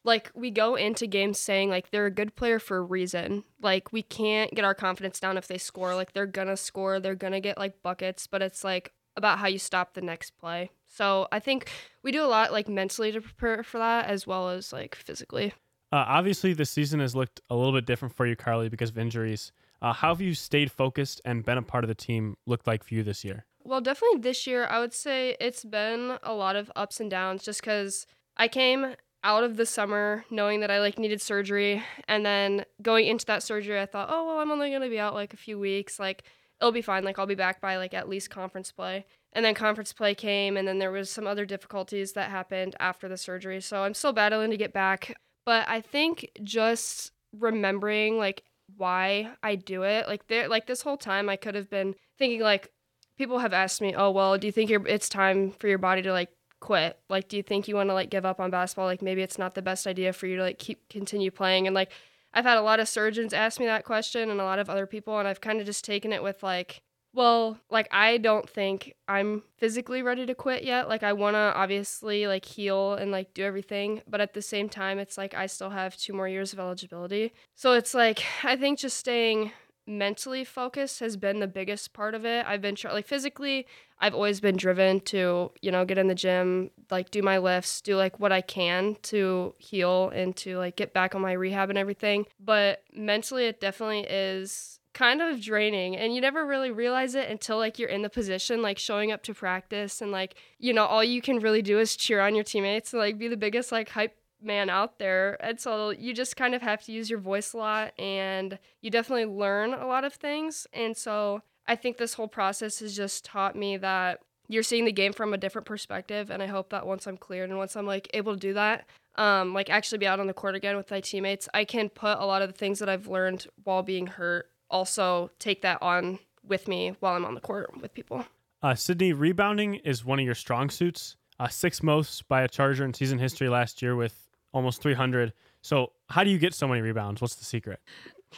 like 0.05 0.31
we 0.35 0.51
go 0.51 0.75
into 0.75 1.07
games 1.07 1.39
saying 1.39 1.71
like 1.71 1.91
they're 1.91 2.07
a 2.07 2.11
good 2.11 2.35
player 2.35 2.59
for 2.59 2.79
a 2.79 2.83
reason. 2.83 3.45
Like 3.61 3.93
we 3.93 4.03
can't 4.03 4.53
get 4.55 4.65
our 4.65 4.75
confidence 4.75 5.21
down 5.21 5.37
if 5.37 5.47
they 5.47 5.59
score. 5.59 5.95
Like 5.95 6.13
they're 6.13 6.27
gonna 6.27 6.57
score, 6.57 7.01
they're 7.01 7.15
gonna 7.15 7.41
get 7.41 7.59
like 7.59 7.83
buckets, 7.83 8.27
but 8.27 8.43
it's 8.43 8.65
like 8.65 8.93
about 9.17 9.39
how 9.39 9.47
you 9.47 9.59
stop 9.59 9.95
the 9.95 10.01
next 10.01 10.31
play. 10.39 10.71
So 10.89 11.29
I 11.33 11.39
think 11.39 11.71
we 12.03 12.13
do 12.13 12.23
a 12.23 12.27
lot 12.27 12.53
like 12.53 12.69
mentally 12.69 13.13
to 13.13 13.21
prepare 13.21 13.63
for 13.63 13.79
that 13.79 14.07
as 14.07 14.27
well 14.27 14.51
as 14.51 14.73
like 14.73 14.95
physically. 14.95 15.55
Uh, 15.93 16.05
obviously, 16.09 16.55
this 16.55 16.71
season 16.71 17.01
has 17.01 17.15
looked 17.15 17.41
a 17.51 17.55
little 17.55 17.73
bit 17.73 17.85
different 17.85 18.15
for 18.15 18.27
you, 18.27 18.35
Carly, 18.35 18.71
because 18.71 18.91
of 18.91 18.99
injuries. 18.99 19.53
Uh, 19.83 19.93
how 19.93 20.09
have 20.09 20.23
you 20.23 20.33
stayed 20.35 20.71
focused 20.71 21.21
and 21.25 21.45
been 21.45 21.59
a 21.59 21.63
part 21.63 21.85
of 21.85 21.89
the 21.89 21.95
team 21.95 22.37
looked 22.47 22.67
like 22.67 22.83
for 22.83 22.95
you 22.95 23.03
this 23.03 23.25
year? 23.25 23.45
Well, 23.65 23.81
definitely 23.81 24.21
this 24.21 24.47
year, 24.47 24.67
I 24.67 24.81
would 24.81 24.95
say 24.95 25.37
it's 25.39 25.65
been 25.65 26.19
a 26.23 26.33
lot 26.33 26.57
of 26.57 26.73
ups 26.75 26.99
and 26.99 27.11
downs 27.11 27.43
just 27.43 27.61
because 27.61 28.07
I 28.37 28.49
came 28.49 28.95
out 29.25 29.45
of 29.45 29.57
the 29.57 29.67
summer 29.67 30.25
knowing 30.31 30.61
that 30.61 30.71
I 30.71 30.81
like 30.81 30.99
needed 30.99 31.21
surgery. 31.21 31.83
And 32.09 32.25
then 32.25 32.65
going 32.81 33.07
into 33.07 33.27
that 33.27 33.43
surgery, 33.43 33.81
I 33.81 33.87
thought, 33.87 34.09
oh, 34.11 34.27
well, 34.27 34.39
I'm 34.39 34.51
only 34.51 34.71
going 34.71 34.83
to 34.83 34.89
be 34.89 34.99
out 34.99 35.15
like 35.15 35.35
a 35.35 35.37
few 35.37 35.59
weeks. 35.59 35.99
Like, 36.01 36.25
it'll 36.63 36.73
be 36.73 36.81
fine. 36.81 37.03
Like, 37.03 37.19
I'll 37.19 37.27
be 37.27 37.35
back 37.35 37.61
by 37.61 37.77
like 37.77 37.93
at 37.93 38.09
least 38.09 38.31
conference 38.31 38.71
play. 38.71 39.05
And 39.33 39.45
then 39.45 39.55
conference 39.55 39.93
play 39.93 40.15
came, 40.15 40.57
and 40.57 40.69
then 40.69 40.79
there 40.79 40.93
was 40.93 41.11
some 41.11 41.27
other 41.27 41.45
difficulties 41.45 42.13
that 42.13 42.31
happened 42.31 42.77
after 42.79 43.09
the 43.09 43.17
surgery. 43.17 43.61
So 43.61 43.83
I'm 43.83 43.95
still 43.95 44.13
battling 44.13 44.51
to 44.53 44.57
get 44.57 44.73
back. 44.73 45.17
But 45.45 45.69
I 45.69 45.81
think 45.81 46.31
just 46.45 47.11
remembering 47.37 48.17
like 48.17 48.45
why 48.77 49.31
I 49.43 49.57
do 49.57 49.83
it, 49.83 50.07
like 50.07 50.29
there, 50.29 50.49
like 50.49 50.67
this 50.67 50.83
whole 50.83 50.97
time, 50.97 51.29
I 51.29 51.37
could 51.37 51.57
have 51.57 51.69
been 51.69 51.95
thinking 52.17 52.41
like, 52.41 52.71
people 53.19 53.41
have 53.41 53.53
asked 53.53 53.81
me, 53.81 53.95
"Oh, 53.97 54.11
well, 54.11 54.39
do 54.39 54.47
you 54.47 54.53
think 54.53 54.71
it's 54.71 55.09
time 55.09 55.51
for 55.51 55.67
your 55.67 55.79
body 55.79 56.03
to 56.03 56.13
like 56.13 56.31
quit? 56.61 56.97
Like, 57.09 57.29
do 57.29 57.37
you 57.37 57.43
think 57.43 57.67
you 57.67 57.75
want 57.75 57.91
to 57.91 57.95
like 57.95 58.11
give 58.11 58.25
up 58.25 58.39
on 58.39 58.51
basketball? 58.51 58.87
Like, 58.87 59.03
maybe 59.03 59.23
it's 59.23 59.39
not 59.39 59.55
the 59.55 59.63
best 59.63 59.87
idea 59.87 60.13
for 60.13 60.27
you 60.27 60.37
to 60.37 60.43
like 60.43 60.59
keep 60.59 60.89
continue 60.89 61.31
playing." 61.33 61.67
And 61.67 61.75
like, 61.75 61.91
I've 62.35 62.45
had 62.45 62.59
a 62.59 62.63
lot 62.63 62.81
of 62.81 62.89
surgeons 62.89 63.33
ask 63.33 63.61
me 63.61 63.67
that 63.67 63.85
question, 63.85 64.31
and 64.31 64.41
a 64.41 64.45
lot 64.45 64.59
of 64.59 64.71
other 64.71 64.87
people, 64.87 65.19
and 65.19 65.29
I've 65.29 65.41
kind 65.41 65.61
of 65.61 65.67
just 65.67 65.85
taken 65.85 66.13
it 66.13 66.23
with 66.23 66.43
like, 66.43 66.83
well, 67.15 67.59
like 67.71 67.89
I 67.91 68.17
don't 68.17 68.49
think 68.49 68.95
I'm 69.07 69.43
physically 69.59 70.03
ready 70.03 70.25
to 70.27 70.35
quit 70.35 70.65
yet. 70.65 70.89
Like, 70.89 71.03
I 71.03 71.13
want 71.13 71.35
to 71.35 71.53
obviously 71.55 72.27
like 72.27 72.45
heal 72.45 72.95
and 72.95 73.11
like 73.11 73.35
do 73.35 73.45
everything, 73.45 74.03
but 74.09 74.21
at 74.21 74.33
the 74.35 74.43
same 74.43 74.69
time, 74.69 74.99
it's 74.99 75.19
like 75.19 75.35
I 75.35 75.47
still 75.47 75.71
have 75.71 75.97
two 75.97 76.15
more 76.15 76.29
years 76.29 76.53
of 76.53 76.59
eligibility. 76.59 77.33
So 77.55 77.73
it's 77.73 77.95
like 77.95 78.23
I 78.45 78.57
think 78.57 78.79
just 78.79 78.97
staying 78.97 79.53
mentally 79.87 80.45
focused 80.45 81.01
has 81.01 81.17
been 81.17 81.41
the 81.41 81.47
biggest 81.47 81.93
part 81.93 82.15
of 82.15 82.25
it. 82.25 82.47
I've 82.47 82.61
been 82.61 82.77
like 82.85 83.07
physically, 83.07 83.67
I've 83.99 84.15
always 84.15 84.41
been 84.41 84.57
driven 84.57 85.01
to, 85.01 85.53
you 85.61 85.71
know, 85.71 85.85
get 85.85 85.99
in 85.99 86.09
the 86.09 86.15
gym, 86.15 86.71
like 86.91 87.11
do 87.11 87.23
my 87.23 87.39
lifts, 87.39 87.81
do 87.81 87.97
like 87.97 88.21
what 88.21 88.33
I 88.33 88.41
can 88.41 88.97
to 89.03 89.55
heal 89.59 90.11
and 90.11 90.37
to 90.37 90.59
like 90.59 90.77
get 90.77 90.93
back 90.93 91.15
on 91.15 91.21
my 91.21 91.33
rehab 91.33 91.71
and 91.71 91.79
everything. 91.79 92.27
But 92.39 92.83
mentally 92.93 93.47
it 93.47 93.61
definitely 93.61 94.07
is 94.09 94.81
kind 94.95 95.23
of 95.23 95.41
draining 95.41 95.97
and 95.97 96.15
you 96.15 96.21
never 96.21 96.45
really 96.45 96.71
realize 96.71 97.15
it 97.15 97.31
until 97.31 97.57
like 97.57 97.79
you're 97.79 97.89
in 97.89 98.03
the 98.03 98.11
position 98.11 98.61
like 98.61 98.79
showing 98.79 99.11
up 99.11 99.23
to 99.23 99.33
practice 99.33 100.03
and 100.03 100.13
like 100.13 100.35
you 100.59 100.71
know 100.73 100.85
all 100.85 101.03
you 101.03 101.23
can 101.23 101.39
really 101.39 101.63
do 101.63 101.79
is 101.79 101.97
cheer 101.97 102.21
on 102.21 102.35
your 102.35 102.45
teammates 102.45 102.93
and 102.93 103.01
like 103.01 103.17
be 103.17 103.27
the 103.27 103.37
biggest 103.37 103.73
like 103.73 103.89
hype 103.89 104.15
man 104.45 104.71
out 104.71 104.99
there. 104.99 105.37
And 105.45 105.61
so 105.61 105.91
you 105.91 106.15
just 106.15 106.37
kind 106.37 106.55
of 106.55 106.63
have 106.63 106.83
to 106.85 106.93
use 106.93 107.09
your 107.09 107.19
voice 107.19 107.53
a 107.53 107.59
lot 107.59 107.93
and 107.99 108.59
you 108.81 108.91
definitely 108.91 109.27
learn 109.27 109.75
a 109.75 109.87
lot 109.87 110.05
of 110.05 110.15
things. 110.15 110.67
And 110.73 110.97
so 110.97 111.43
I 111.67 111.77
think 111.77 111.97
this 111.97 112.15
whole 112.15 112.29
process 112.29 112.81
has 112.81 112.97
just 112.97 113.25
taught 113.25 113.57
me 113.57 113.77
that 113.79 114.21
you're 114.49 114.63
seeing 114.63 114.85
the 114.85 114.93
game 114.93 115.13
from 115.13 115.33
a 115.33 115.39
different 115.39 115.67
perspective. 115.67 116.31
And 116.31 116.43
I 116.43 116.47
hope 116.47 116.71
that 116.71 116.87
once 116.87 117.07
I'm 117.07 117.17
cleared 117.17 117.51
and 117.51 117.59
once 117.59 117.77
I'm 117.77 117.87
like 117.87 118.09
able 118.15 118.35
to 118.35 118.41
do 118.41 118.55
that, 118.55 118.87
um, 119.17 119.55
like 119.55 119.71
actually 119.71 119.99
be 119.99 120.07
out 120.07 120.21
on 120.21 120.27
the 120.27 120.35
court 120.35 120.55
again 120.55 120.77
with 120.77 120.91
my 120.91 121.01
teammates, 121.01 121.49
I 121.55 121.65
can 121.65 121.89
put 121.89 122.19
a 122.19 122.27
lot 122.27 122.43
of 122.43 122.53
the 122.53 122.59
things 122.59 122.79
that 122.79 122.89
I've 122.89 123.07
learned 123.07 123.47
while 123.65 123.83
being 123.83 124.07
hurt, 124.07 124.51
also 124.71 125.31
take 125.39 125.63
that 125.63 125.81
on 125.83 126.19
with 126.47 126.67
me 126.67 126.97
while 127.01 127.15
I'm 127.15 127.25
on 127.25 127.35
the 127.35 127.41
court 127.41 127.81
with 127.81 127.95
people. 127.95 128.25
Uh, 128.63 128.75
Sydney, 128.75 129.13
rebounding 129.13 129.77
is 129.77 130.05
one 130.05 130.19
of 130.19 130.25
your 130.25 130.35
strong 130.35 130.71
suits. 130.71 131.17
Uh, 131.41 131.49
sixth 131.49 131.83
most 131.83 132.29
by 132.29 132.43
a 132.43 132.49
Charger 132.49 132.85
in 132.85 132.95
season 132.95 133.19
history 133.19 133.49
last 133.49 133.83
year 133.83 133.97
with 133.97 134.22
almost 134.53 134.83
300. 134.83 135.33
So, 135.63 135.93
how 136.09 136.25
do 136.25 136.31
you 136.31 136.39
get 136.39 136.55
so 136.55 136.67
many 136.69 136.81
rebounds? 136.81 137.21
What's 137.21 137.37
the 137.37 137.45
secret? 137.45 137.81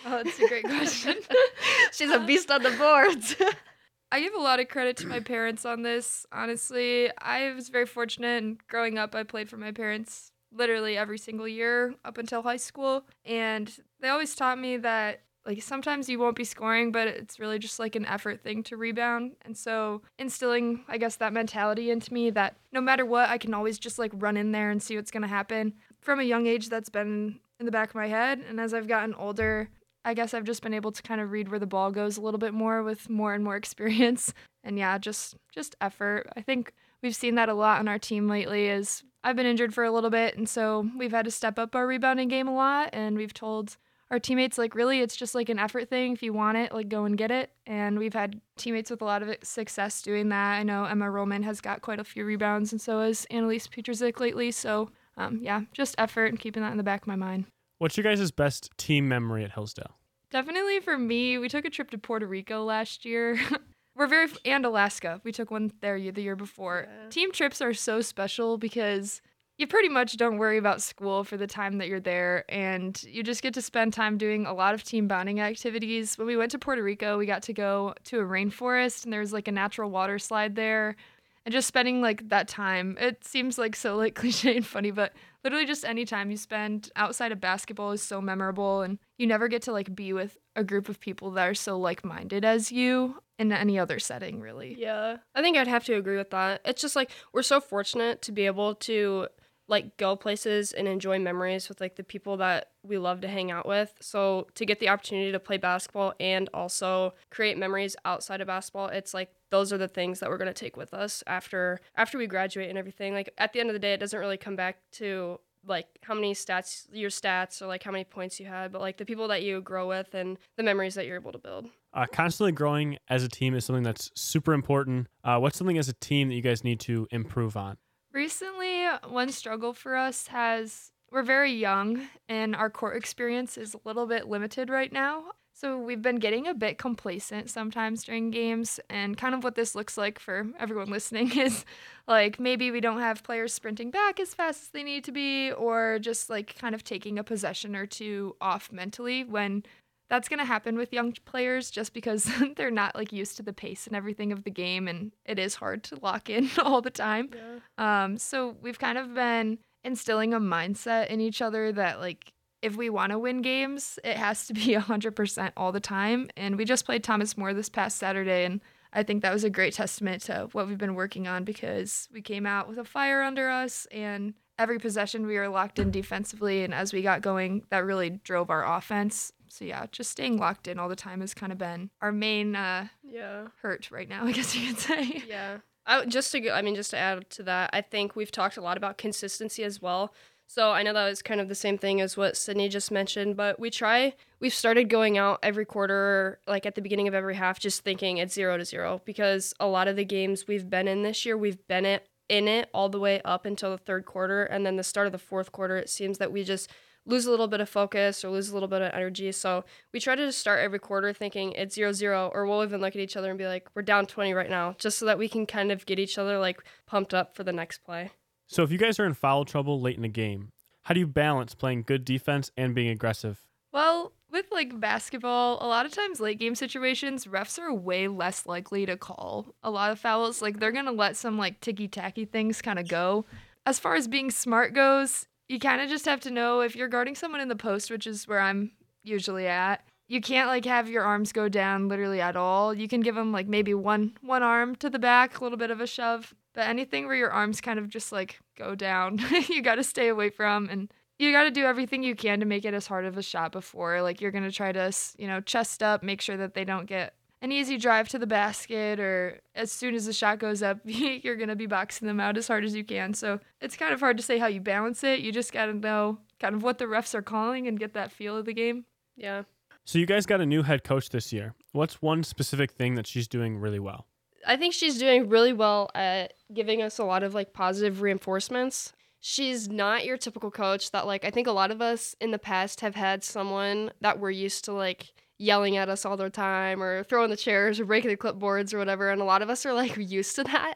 Oh, 0.05 0.23
that's 0.23 0.39
a 0.39 0.49
great 0.49 0.65
question. 0.69 1.17
She's 1.93 2.11
a 2.11 2.17
um, 2.17 2.27
beast 2.27 2.51
on 2.51 2.63
the 2.63 2.71
boards. 2.73 3.37
I 4.13 4.21
give 4.21 4.35
a 4.35 4.41
lot 4.41 4.61
of 4.61 4.69
credit 4.69 4.97
to 4.99 5.07
my 5.07 5.21
parents 5.21 5.65
on 5.65 5.83
this. 5.83 6.25
Honestly, 6.31 7.11
I 7.19 7.53
was 7.53 7.69
very 7.69 7.87
fortunate. 7.87 8.43
And 8.43 8.59
growing 8.69 8.97
up, 8.97 9.15
I 9.15 9.25
played 9.25 9.49
for 9.49 9.57
my 9.57 9.73
parents 9.73 10.31
literally 10.53 10.97
every 10.97 11.19
single 11.19 11.49
year 11.49 11.95
up 12.05 12.17
until 12.19 12.43
high 12.43 12.59
school. 12.59 13.05
And 13.25 13.77
they 14.01 14.09
always 14.09 14.37
taught 14.37 14.59
me 14.59 14.77
that 14.79 15.23
like 15.47 15.63
sometimes 15.63 16.09
you 16.09 16.19
won't 16.19 16.37
be 16.37 16.45
scoring, 16.45 16.91
but 16.91 17.07
it's 17.07 17.39
really 17.39 17.59
just 17.59 17.79
like 17.79 17.97
an 17.97 18.07
effort 18.07 18.43
thing 18.43 18.63
to 18.65 18.77
rebound. 18.77 19.33
And 19.43 19.57
so 19.57 20.03
instilling, 20.19 20.85
I 20.89 20.97
guess, 20.97 21.17
that 21.17 21.33
mentality 21.33 21.91
into 21.91 22.15
me 22.15 22.31
that 22.31 22.57
no 22.73 22.81
matter 22.81 23.05
what, 23.05 23.29
I 23.29 23.39
can 23.39 23.53
always 23.53 23.79
just 23.79 23.99
like 23.99 24.13
run 24.15 24.37
in 24.37 24.53
there 24.53 24.71
and 24.71 24.83
see 24.83 24.97
what's 24.97 25.11
going 25.11 25.23
to 25.23 25.29
happen. 25.29 25.75
From 26.05 26.21
a 26.21 26.25
young 26.25 26.47
age, 26.47 26.69
that's 26.69 26.91
been 26.91 27.41
in 27.59 27.67
the 27.67 27.73
back 27.73 27.89
of 27.89 27.95
my 27.95 28.09
head. 28.09 28.43
And 28.49 28.61
as 28.61 28.75
I've 28.75 28.87
gotten 28.87 29.15
older, 29.15 29.69
I 30.05 30.13
guess 30.13 30.35
I've 30.35 30.45
just 30.45 30.63
been 30.63 30.75
able 30.75 30.93
to 30.93 31.03
kind 31.03 31.21
of 31.21 31.31
read 31.33 31.49
where 31.49 31.59
the 31.59 31.67
ball 31.67 31.91
goes 31.91 32.19
a 32.19 32.21
little 32.21 32.39
bit 32.39 32.53
more 32.53 32.83
with 32.83 33.09
more 33.09 33.33
and 33.33 33.43
more 33.43 33.57
experience. 33.63 34.33
And 34.63 34.79
yeah, 34.79 34.99
just 34.99 35.35
just 35.53 35.75
effort. 35.81 36.29
I 36.37 36.43
think 36.43 36.73
we've 37.03 37.17
seen 37.17 37.37
that 37.37 37.49
a 37.49 37.55
lot 37.55 37.81
on 37.81 37.89
our 37.89 37.99
team 37.99 38.29
lately 38.29 38.67
is 38.67 39.03
I've 39.23 39.37
been 39.37 39.47
injured 39.47 39.73
for 39.73 39.85
a 39.85 39.91
little 39.91 40.11
bit 40.11 40.37
and 40.37 40.49
so 40.49 40.89
we've 40.99 41.13
had 41.13 41.25
to 41.25 41.31
step 41.31 41.59
up 41.59 41.75
our 41.75 41.87
rebounding 41.87 42.29
game 42.29 42.49
a 42.49 42.55
lot 42.55 42.91
and 42.93 43.17
we've 43.17 43.33
told 43.33 43.77
our 44.11 44.19
teammates 44.19 44.59
like 44.59 44.75
really 44.75 45.01
it's 45.01 45.17
just 45.17 45.35
like 45.35 45.49
an 45.49 45.59
effort 45.59 45.89
thing 45.89 46.13
if 46.13 46.23
you 46.23 46.33
want 46.33 46.59
it 46.59 46.73
like 46.73 46.89
go 46.89 47.05
and 47.05 47.19
get 47.19 47.31
it 47.31 47.51
and 47.67 47.99
we've 47.99 48.15
had 48.15 48.41
teammates 48.57 48.91
with 48.91 49.03
a 49.03 49.05
lot 49.05 49.23
of 49.23 49.35
success 49.43 50.03
doing 50.03 50.29
that 50.29 50.59
i 50.59 50.63
know 50.63 50.85
emma 50.85 51.11
roman 51.11 51.43
has 51.43 51.61
got 51.61 51.81
quite 51.81 51.99
a 51.99 52.05
few 52.05 52.25
rebounds 52.25 52.71
and 52.71 52.81
so 52.81 53.01
has 53.01 53.27
annalise 53.31 53.67
petrzik 53.67 54.21
lately 54.21 54.51
so 54.51 54.91
um, 55.17 55.41
yeah 55.43 55.63
just 55.73 55.95
effort 55.99 56.27
and 56.27 56.39
keeping 56.39 56.63
that 56.63 56.73
in 56.73 56.79
the 56.79 56.83
back 56.83 57.03
of 57.03 57.07
my 57.07 57.17
mind. 57.17 57.47
What's 57.79 57.97
your 57.97 58.05
guys' 58.05 58.31
best 58.31 58.71
team 58.77 59.09
memory 59.09 59.45
at 59.45 59.53
Hillsdale? 59.53 59.97
definitely 60.35 60.81
for 60.81 60.99
me 60.99 61.39
we 61.39 61.49
took 61.49 61.65
a 61.65 61.71
trip 61.71 61.91
to 61.91 61.99
puerto 61.99 62.27
rico 62.27 62.65
last 62.65 63.05
year. 63.05 63.39
We're 63.97 64.09
very 64.09 64.29
and 64.45 64.67
alaska. 64.67 65.21
We 65.23 65.31
took 65.31 65.53
one 65.53 65.73
there 65.81 65.97
the 66.11 66.23
year 66.23 66.35
before. 66.35 66.89
Yeah. 66.89 67.09
team 67.11 67.31
trips 67.31 67.61
are 67.63 67.73
so 67.73 68.01
special 68.01 68.59
because 68.59 69.23
you 69.59 69.69
pretty 69.69 69.89
much 69.89 70.17
don't 70.17 70.39
worry 70.39 70.59
about 70.59 70.83
school 70.83 71.23
for 71.23 71.37
the 71.37 71.47
time 71.47 71.79
that 71.79 71.87
you're 71.87 72.01
there 72.01 72.45
and 72.49 73.01
you 73.05 73.23
just 73.23 73.41
get 73.41 73.55
to 73.55 73.63
spend 73.63 73.93
time 73.93 74.19
doing 74.19 74.47
a 74.47 74.53
lot 74.53 74.75
of 74.75 74.83
team 74.83 75.07
bonding 75.07 75.39
activities. 75.41 76.19
When 76.19 76.27
we 76.27 76.37
went 76.37 76.51
to 76.51 76.59
puerto 76.59 76.83
rico 76.83 77.17
we 77.17 77.27
got 77.27 77.45
to 77.45 77.53
go 77.53 77.95
to 78.07 78.19
a 78.19 78.25
rainforest 78.25 79.05
and 79.05 79.13
there 79.13 79.21
was 79.21 79.33
like 79.33 79.47
a 79.47 79.53
natural 79.53 79.91
water 79.91 80.19
slide 80.19 80.57
there 80.57 80.97
and 81.45 81.53
just 81.53 81.69
spending 81.69 82.01
like 82.01 82.29
that 82.29 82.49
time 82.49 82.97
it 83.01 83.25
seems 83.25 83.59
like 83.59 83.77
so 83.77 83.97
like 83.97 84.15
cliche 84.21 84.57
and 84.57 84.67
funny 84.67 84.91
but 84.91 85.13
literally 85.43 85.67
just 85.67 85.85
any 85.85 86.05
time 86.05 86.31
you 86.31 86.37
spend 86.37 86.91
outside 86.97 87.33
of 87.33 87.41
basketball 87.41 87.93
is 87.93 88.03
so 88.03 88.21
memorable 88.21 88.83
and 88.83 88.99
you 89.19 89.27
never 89.27 89.49
get 89.49 89.63
to 89.63 89.73
like 89.73 89.95
be 89.95 90.13
with 90.13 90.39
a 90.57 90.65
group 90.65 90.89
of 90.89 91.01
people 91.01 91.31
that 91.33 91.49
are 91.49 91.55
so 91.55 91.79
like-minded 91.79 92.45
as 92.45 92.73
you 92.73 93.17
in 93.39 93.53
any 93.53 93.79
other 93.79 93.99
setting 93.99 94.41
really 94.41 94.75
Yeah, 94.79 95.17
I 95.35 95.43
think 95.43 95.57
I'd 95.57 95.69
have 95.69 95.85
to 95.87 95.95
agree 95.95 96.17
with 96.17 96.31
that. 96.31 96.61
It's 96.65 96.81
just 96.81 96.97
like 96.97 97.11
we're 97.33 97.43
so 97.43 97.61
fortunate 97.61 98.23
to 98.23 98.33
be 98.33 98.47
able 98.47 98.77
to 98.77 99.29
like 99.67 99.97
go 99.97 100.15
places 100.15 100.73
and 100.73 100.87
enjoy 100.87 101.19
memories 101.19 101.69
with 101.69 101.81
like 101.81 101.97
the 101.97 102.05
people 102.05 102.37
that 102.37 102.71
we 102.83 102.99
love 102.99 103.23
to 103.23 103.29
hang 103.29 103.51
out 103.51 103.67
with. 103.67 103.95
So 104.01 104.47
to 104.55 104.67
get 104.67 104.79
the 104.79 104.91
opportunity 104.91 105.33
to 105.33 105.41
play 105.41 105.57
basketball 105.57 106.15
and 106.21 106.51
also 106.53 107.15
create 107.31 107.57
memories 107.57 107.97
outside 108.05 108.41
of 108.41 108.47
basketball, 108.47 108.89
it's 108.89 109.15
like 109.15 109.31
those 109.55 109.73
are 109.73 109.79
the 109.79 109.87
things 109.87 110.19
that 110.19 110.29
we're 110.29 110.37
going 110.37 110.53
to 110.53 110.53
take 110.53 110.77
with 110.77 110.93
us 110.93 111.23
after 111.29 111.81
after 111.95 112.19
we 112.19 112.27
graduate 112.27 112.69
and 112.69 112.77
everything. 112.77 113.15
Like 113.15 113.33
at 113.39 113.53
the 113.53 113.61
end 113.61 113.71
of 113.71 113.73
the 113.73 113.79
day, 113.79 113.93
it 113.93 113.99
doesn't 113.99 114.19
really 114.19 114.37
come 114.37 114.57
back 114.57 114.79
to 114.95 115.39
like 115.65 115.87
how 116.03 116.13
many 116.13 116.35
stats 116.35 116.89
your 116.93 117.09
stats 117.09 117.63
or 117.63 117.67
like 117.67 117.85
how 117.85 117.93
many 117.93 118.03
points 118.03 118.41
you 118.41 118.47
had, 118.47 118.73
but 118.73 118.81
like 118.81 118.97
the 118.97 119.05
people 119.05 119.29
that 119.29 119.45
you 119.45 119.61
grow 119.61 119.87
with 119.87 120.13
and 120.13 120.39
the 120.57 120.65
memories 120.65 120.97
that 120.97 121.07
you're 121.07 121.15
able 121.15 121.31
to 121.31 121.39
build. 121.39 121.69
Uh, 121.93 122.05
constantly 122.13 122.51
growing 122.51 122.99
as 123.09 123.23
a 123.23 123.29
team 123.29 123.55
is 123.55 123.65
something 123.65 123.85
that's 123.85 124.11
super 124.17 124.55
important. 124.55 125.07
Uh, 125.23 125.39
what's 125.39 125.57
something 125.57 125.79
as 125.79 125.89
a 125.89 125.95
team 125.95 126.31
that 126.31 126.35
you 126.35 126.43
guys 126.43 126.65
need 126.65 126.81
to 126.81 127.07
improve 127.13 127.57
on? 127.57 127.77
Recently, 128.13 128.87
one 129.07 129.31
struggle 129.31 129.73
for 129.73 129.97
us 129.97 130.27
has 130.27 130.91
we're 131.13 131.23
very 131.23 131.53
young 131.53 132.09
and 132.29 132.57
our 132.57 132.71
court 132.71 132.97
experience 132.97 133.57
is 133.57 133.73
a 133.73 133.79
little 133.85 134.07
bit 134.07 134.27
limited 134.27 134.69
right 134.69 134.93
now. 134.93 135.27
So 135.57 135.79
we've 135.79 136.03
been 136.03 136.17
getting 136.17 136.49
a 136.49 136.55
bit 136.55 136.79
complacent 136.79 137.49
sometimes 137.49 138.03
during 138.03 138.33
games 138.33 138.81
and 138.91 139.17
kind 139.17 139.37
of 139.37 139.45
what 139.45 139.55
this 139.55 139.77
looks 139.77 139.97
like 139.97 140.19
for 140.19 140.47
everyone 140.59 140.91
listening 140.91 141.31
is 141.39 141.65
like 142.09 142.41
maybe 142.41 142.73
we 142.73 142.81
don't 142.81 142.99
have 142.99 143.23
players 143.23 143.55
sprinting 143.55 143.93
back 143.93 144.19
as 144.19 144.35
fast 144.35 144.63
as 144.63 144.69
they 144.71 144.83
need 144.83 145.05
to 145.05 145.13
be 145.13 145.53
or 145.53 146.01
just 146.01 146.29
like 146.29 146.59
kind 146.59 146.75
of 146.75 146.83
taking 146.83 147.21
a 147.21 147.25
possession 147.25 147.77
or 147.77 147.87
two 147.87 148.35
off 148.41 148.73
mentally 148.73 149.23
when 149.23 149.63
that's 150.11 150.29
going 150.29 150.39
to 150.39 150.45
happen 150.45 150.77
with 150.77 150.93
young 150.93 151.13
players 151.25 151.71
just 151.71 151.95
because 151.95 152.29
they're 152.57 152.71
not 152.71 152.95
like 152.97 153.13
used 153.13 153.37
to 153.37 153.43
the 153.43 153.53
pace 153.53 153.87
and 153.87 153.95
everything 153.95 154.33
of 154.33 154.43
the 154.43 154.51
game 154.51 154.89
and 154.89 155.13
it 155.25 155.39
is 155.39 155.55
hard 155.55 155.85
to 155.85 155.99
lock 156.03 156.29
in 156.29 156.51
all 156.63 156.83
the 156.83 156.91
time. 156.91 157.31
Yeah. 157.33 158.05
Um, 158.05 158.19
so 158.19 158.57
we've 158.61 158.79
kind 158.79 158.99
of 158.99 159.15
been 159.15 159.59
instilling 159.85 160.35
a 160.35 160.41
mindset 160.41 161.09
in 161.09 161.21
each 161.21 161.41
other 161.41 161.71
that 161.73 162.01
like 162.01 162.33
if 162.65 162.77
we 162.77 162.89
want 162.91 163.11
to 163.13 163.19
win 163.19 163.43
games, 163.43 163.99
it 164.03 164.17
has 164.17 164.47
to 164.47 164.55
be 164.55 164.61
100% 164.75 165.53
all 165.57 165.71
the 165.73 165.81
time. 165.81 166.29
And 166.37 166.57
we 166.57 166.65
just 166.65 166.87
played 166.87 167.05
Thomas 167.05 167.37
More 167.37 167.53
this 167.55 167.69
past 167.69 167.99
Saturday 167.99 168.45
and 168.45 168.61
I 168.97 169.03
think 169.03 169.23
that 169.23 169.33
was 169.33 169.43
a 169.43 169.51
great 169.51 169.75
testament 169.75 170.23
to 170.23 170.49
what 170.53 170.69
we've 170.69 170.79
been 170.79 170.95
working 170.95 171.27
on 171.27 171.43
because 171.43 172.09
we 172.13 172.23
came 172.23 172.47
out 172.47 172.69
with 172.69 172.79
a 172.79 172.85
fire 172.85 173.23
under 173.23 173.51
us 173.51 173.89
and 173.91 174.35
every 174.57 174.79
possession 174.79 175.27
we 175.27 175.37
were 175.37 175.49
locked 175.49 175.81
in 175.81 175.91
defensively 175.91 176.63
and 176.63 176.73
as 176.73 176.93
we 176.93 177.03
got 177.03 177.21
going 177.21 177.65
that 177.71 177.85
really 177.85 178.11
drove 178.11 178.51
our 178.51 178.65
offense. 178.65 179.33
So 179.49 179.65
yeah, 179.65 179.87
just 179.91 180.11
staying 180.13 180.39
locked 180.39 180.69
in 180.69 180.79
all 180.79 180.89
the 180.89 180.95
time 180.95 181.21
has 181.23 181.35
kind 181.35 181.51
of 181.51 181.59
been 181.59 181.91
our 182.01 182.13
main 182.13 182.55
uh, 182.55 182.87
Yeah. 183.03 183.49
hurt 183.63 183.91
right 183.91 184.09
now, 184.09 184.25
I 184.27 184.33
guess 184.33 184.55
you 184.55 184.69
could 184.69 184.79
say. 184.79 185.25
Yeah. 185.27 185.59
I, 185.87 186.05
just 186.07 186.31
to 186.33 186.41
go, 186.41 186.53
I 186.55 186.63
mean, 186.63 186.77
just 186.77 186.91
to 186.91 186.97
add 186.97 187.29
to 187.31 187.43
that, 187.43 187.71
I 187.73 187.81
think 187.83 188.15
we've 188.17 188.31
talked 188.31 188.57
a 188.57 188.63
lot 188.63 188.77
about 188.77 188.97
consistency 188.97 189.65
as 189.65 189.83
well. 189.83 190.15
So 190.47 190.71
I 190.71 190.83
know 190.83 190.93
that 190.93 191.09
was 191.09 191.23
kind 191.23 191.41
of 191.41 191.49
the 191.49 191.55
same 191.55 191.79
thing 191.79 192.01
as 192.01 192.17
what 192.17 192.37
Sydney 192.37 192.69
just 192.69 192.91
mentioned, 192.91 193.37
but 193.37 193.59
we 193.59 193.71
try. 193.71 194.15
We've 194.41 194.55
started 194.55 194.89
going 194.89 195.19
out 195.19 195.41
every 195.43 195.65
quarter, 195.65 196.39
like 196.47 196.67
at 196.67 196.75
the 196.75 196.83
beginning 196.83 197.09
of 197.09 197.15
every 197.15 197.35
half, 197.35 197.59
just 197.59 197.83
thinking 197.83 198.19
it's 198.19 198.35
zero 198.35 198.57
to 198.57 198.65
zero 198.65 199.01
because 199.05 199.55
a 199.59 199.67
lot 199.67 199.89
of 199.89 199.97
the 199.97 200.05
games 200.05 200.47
we've 200.47 200.69
been 200.69 200.87
in 200.87 201.03
this 201.03 201.27
year, 201.27 201.37
we've 201.37 201.67
been 201.67 201.85
it 201.85 202.09
in 202.29 202.49
it 202.49 202.71
all 202.73 202.89
the 202.89 203.01
way 203.01 203.21
up 203.25 203.45
until 203.47 203.71
the 203.71 203.79
third 203.79 204.07
quarter, 204.07 204.45
and 204.45 204.65
then 204.65 204.77
the 204.77 204.85
start 204.85 205.07
of 205.07 205.13
the 205.13 205.19
fourth 205.19 205.53
quarter, 205.53 205.77
it 205.77 205.91
seems 205.91 206.19
that 206.19 206.33
we 206.33 206.45
just 206.45 206.71
lose 207.07 207.27
a 207.27 207.31
little 207.31 207.49
bit 207.49 207.61
of 207.61 207.69
focus 207.69 208.25
or 208.25 208.31
lose 208.31 208.49
a 208.49 208.55
little 208.55 208.69
bit 208.69 208.81
of 208.81 208.91
energy. 208.95 209.31
So 209.33 209.65
we 209.93 210.01
try 210.01 210.15
to 210.15 210.27
just 210.27 210.39
start 210.39 210.61
every 210.61 210.79
quarter 210.79 211.13
thinking 211.13 211.53
it's 211.53 211.75
zero 211.75 211.93
zero, 211.93 212.31
or 212.33 212.47
we'll 212.47 212.65
even 212.65 212.81
look 212.81 212.95
at 212.95 213.03
each 213.03 213.17
other 213.17 213.29
and 213.29 213.39
be 213.39 213.47
like, 213.47 213.69
we're 213.75 213.83
down 213.83 214.07
20 214.07 214.33
right 214.33 214.51
now, 214.51 214.75
just 214.79 214.99
so 214.99 215.07
that 215.07 215.19
we 215.19 215.29
can 215.29 215.47
kind 215.47 215.71
of 215.73 215.85
get 215.85 215.99
each 215.99 216.17
other 216.17 216.39
like 216.39 216.63
pumped 216.87 217.13
up 217.13 217.35
for 217.35 217.45
the 217.45 217.53
next 217.53 217.79
play. 217.79 218.11
So, 218.47 218.63
if 218.63 218.71
you 218.71 218.79
guys 218.79 218.99
are 218.99 219.07
in 219.07 219.15
foul 219.15 219.45
trouble 219.45 219.81
late 219.81 219.97
in 219.97 220.03
the 220.03 220.09
game, 220.09 220.51
how 220.83 220.95
do 220.95 221.01
you 221.01 221.07
balance 221.07 221.55
playing 221.55 221.85
good 221.87 222.05
defense 222.05 222.51
and 222.57 222.75
being 222.75 222.89
aggressive? 222.89 223.41
Well, 223.73 224.13
with 224.31 224.47
like 224.53 224.79
basketball, 224.79 225.59
a 225.61 225.67
lot 225.67 225.87
of 225.87 225.93
times 225.93 226.21
late 226.21 226.39
game 226.39 226.55
situations, 226.55 227.25
refs 227.25 227.59
are 227.59 227.73
way 227.73 228.09
less 228.09 228.47
likely 228.47 228.85
to 228.85 228.97
call 228.97 229.55
a 229.63 229.71
lot 229.71 229.93
of 229.93 229.99
fouls. 229.99 230.43
Like 230.43 230.59
they're 230.59 230.73
gonna 230.73 230.93
let 230.93 231.17
some 231.17 231.39
like 231.39 231.61
ticky 231.61 231.89
tacky 231.89 232.25
things 232.25 232.61
kind 232.61 232.79
of 232.79 232.89
go. 232.89 233.25
As 233.65 233.79
far 233.79 233.95
as 233.95 234.09
being 234.09 234.31
smart 234.31 234.75
goes, 234.75 235.27
you 235.49 235.59
kind 235.59 235.81
of 235.81 235.89
just 235.89 236.05
have 236.05 236.21
to 236.21 236.31
know 236.31 236.61
if 236.61 236.77
you're 236.77 236.89
guarding 236.89 237.15
someone 237.15 237.41
in 237.41 237.49
the 237.49 237.57
post, 237.57 237.91
which 237.91 238.07
is 238.07 238.29
where 238.29 238.41
I'm 238.41 238.73
usually 239.05 239.47
at. 239.47 239.85
You 240.09 240.21
can't 240.21 240.49
like 240.49 240.65
have 240.67 240.89
your 240.89 241.05
arms 241.05 241.33
go 241.33 241.49
down 241.49 241.89
literally 241.89 242.21
at 242.21 242.37
all. 242.37 242.75
You 242.75 242.89
can 242.89 243.01
give 243.01 243.15
them 243.15 243.33
like 243.33 243.47
maybe 243.47 243.73
one 243.73 244.19
one 244.21 244.43
arm 244.43 244.77
to 244.77 244.91
the 244.91 244.99
back, 244.99 245.39
a 245.39 245.43
little 245.43 245.59
bit 245.59 245.71
of 245.71 245.81
a 245.81 245.87
shove, 245.87 246.35
but 246.55 246.69
anything 246.69 247.07
where 247.07 247.17
your 247.17 247.31
arms 247.31 247.61
kind 247.61 247.79
of 247.79 247.89
just 247.89 248.13
like 248.13 248.41
go 248.57 248.75
down, 248.75 249.21
you 249.49 249.63
got 249.63 249.77
to 249.77 249.85
stay 249.85 250.09
away 250.09 250.31
from 250.31 250.69
and 250.69 250.93
you 251.19 251.33
got 251.33 251.45
to 251.45 251.51
do 251.51 251.65
everything 251.65 252.03
you 252.03 252.15
can 252.15 252.41
to 252.41 252.47
make 252.47 252.65
it 252.65 252.75
as 252.75 252.87
hard 252.87 253.05
of 253.05 253.17
a 253.17 253.23
shot 253.23 253.53
before. 253.53 254.03
Like 254.03 254.21
you're 254.21 254.31
going 254.31 254.45
to 254.45 254.53
try 254.53 254.73
to, 254.73 254.93
you 255.19 255.27
know, 255.27 255.41
chest 255.41 255.83
up, 255.83 256.03
make 256.03 256.21
sure 256.21 256.37
that 256.37 256.55
they 256.55 256.65
don't 256.65 256.87
get 256.87 257.15
an 257.43 257.53
easy 257.53 257.77
drive 257.77 258.09
to 258.09 258.19
the 258.19 258.27
basket 258.27 258.99
or 258.99 259.39
as 259.55 259.71
soon 259.71 259.95
as 259.95 260.07
the 260.07 260.13
shot 260.13 260.39
goes 260.39 260.63
up, 260.63 260.79
you're 260.85 261.37
going 261.37 261.51
to 261.51 261.57
be 261.57 261.67
boxing 261.67 262.09
them 262.09 262.19
out 262.19 262.39
as 262.39 262.49
hard 262.49 262.65
as 262.65 262.75
you 262.75 262.85
can. 262.85 263.13
So, 263.13 263.39
it's 263.61 263.77
kind 263.77 263.93
of 263.93 264.01
hard 264.01 264.17
to 264.17 264.23
say 264.23 264.39
how 264.39 264.47
you 264.47 264.61
balance 264.61 265.05
it. 265.05 265.21
You 265.21 265.31
just 265.31 265.53
got 265.53 265.67
to 265.67 265.75
know 265.75 266.19
kind 266.41 266.55
of 266.55 266.63
what 266.63 266.79
the 266.79 266.87
refs 266.87 267.15
are 267.15 267.23
calling 267.23 267.69
and 267.69 267.79
get 267.79 267.93
that 267.95 268.11
feel 268.11 268.37
of 268.37 268.47
the 268.47 268.55
game. 268.55 268.87
Yeah. 269.17 269.43
So, 269.85 269.99
you 269.99 270.07
guys 270.07 270.25
got 270.25 270.41
a 270.41 270.47
new 270.47 270.63
head 270.63 270.85
coach 270.85 271.11
this 271.11 271.33
year. 271.33 271.55
What's 271.73 272.01
one 272.01 272.23
specific 272.23 272.73
thing 272.73 272.95
that 272.95 273.07
she's 273.07 273.29
doing 273.29 273.59
really 273.59 273.79
well? 273.79 274.07
I 274.47 274.57
think 274.57 274.75
she's 274.75 274.99
doing 274.99 275.29
really 275.29 275.53
well 275.53 275.91
at 275.95 276.35
giving 276.53 276.83
us 276.83 276.99
a 276.99 277.05
lot 277.05 277.23
of 277.23 277.35
like 277.35 277.53
positive 277.53 278.03
reinforcements. 278.03 278.93
She's 279.21 279.69
not 279.69 280.05
your 280.05 280.17
typical 280.17 280.51
coach 280.51 280.91
that 280.91 281.07
like 281.07 281.25
I 281.25 281.31
think 281.31 281.47
a 281.47 281.53
lot 281.53 281.71
of 281.71 281.81
us 281.81 282.15
in 282.21 282.31
the 282.31 282.39
past 282.39 282.81
have 282.81 282.95
had 282.95 283.25
someone 283.25 283.91
that 284.01 284.21
we're 284.21 284.31
used 284.31 284.65
to 284.67 284.73
like 284.73 285.13
yelling 285.39 285.77
at 285.77 285.89
us 285.89 286.05
all 286.05 286.17
the 286.17 286.31
time 286.31 286.83
or 286.83 287.03
throwing 287.05 287.31
the 287.31 287.37
chairs 287.37 287.81
or 287.81 287.85
breaking 287.85 288.11
the 288.11 288.17
clipboards 288.17 288.73
or 288.73 288.79
whatever 288.79 289.11
and 289.11 289.21
a 289.21 289.25
lot 289.25 289.43
of 289.43 289.51
us 289.51 289.67
are 289.67 289.73
like 289.73 289.97
used 289.99 290.37
to 290.37 290.45
that. 290.45 290.75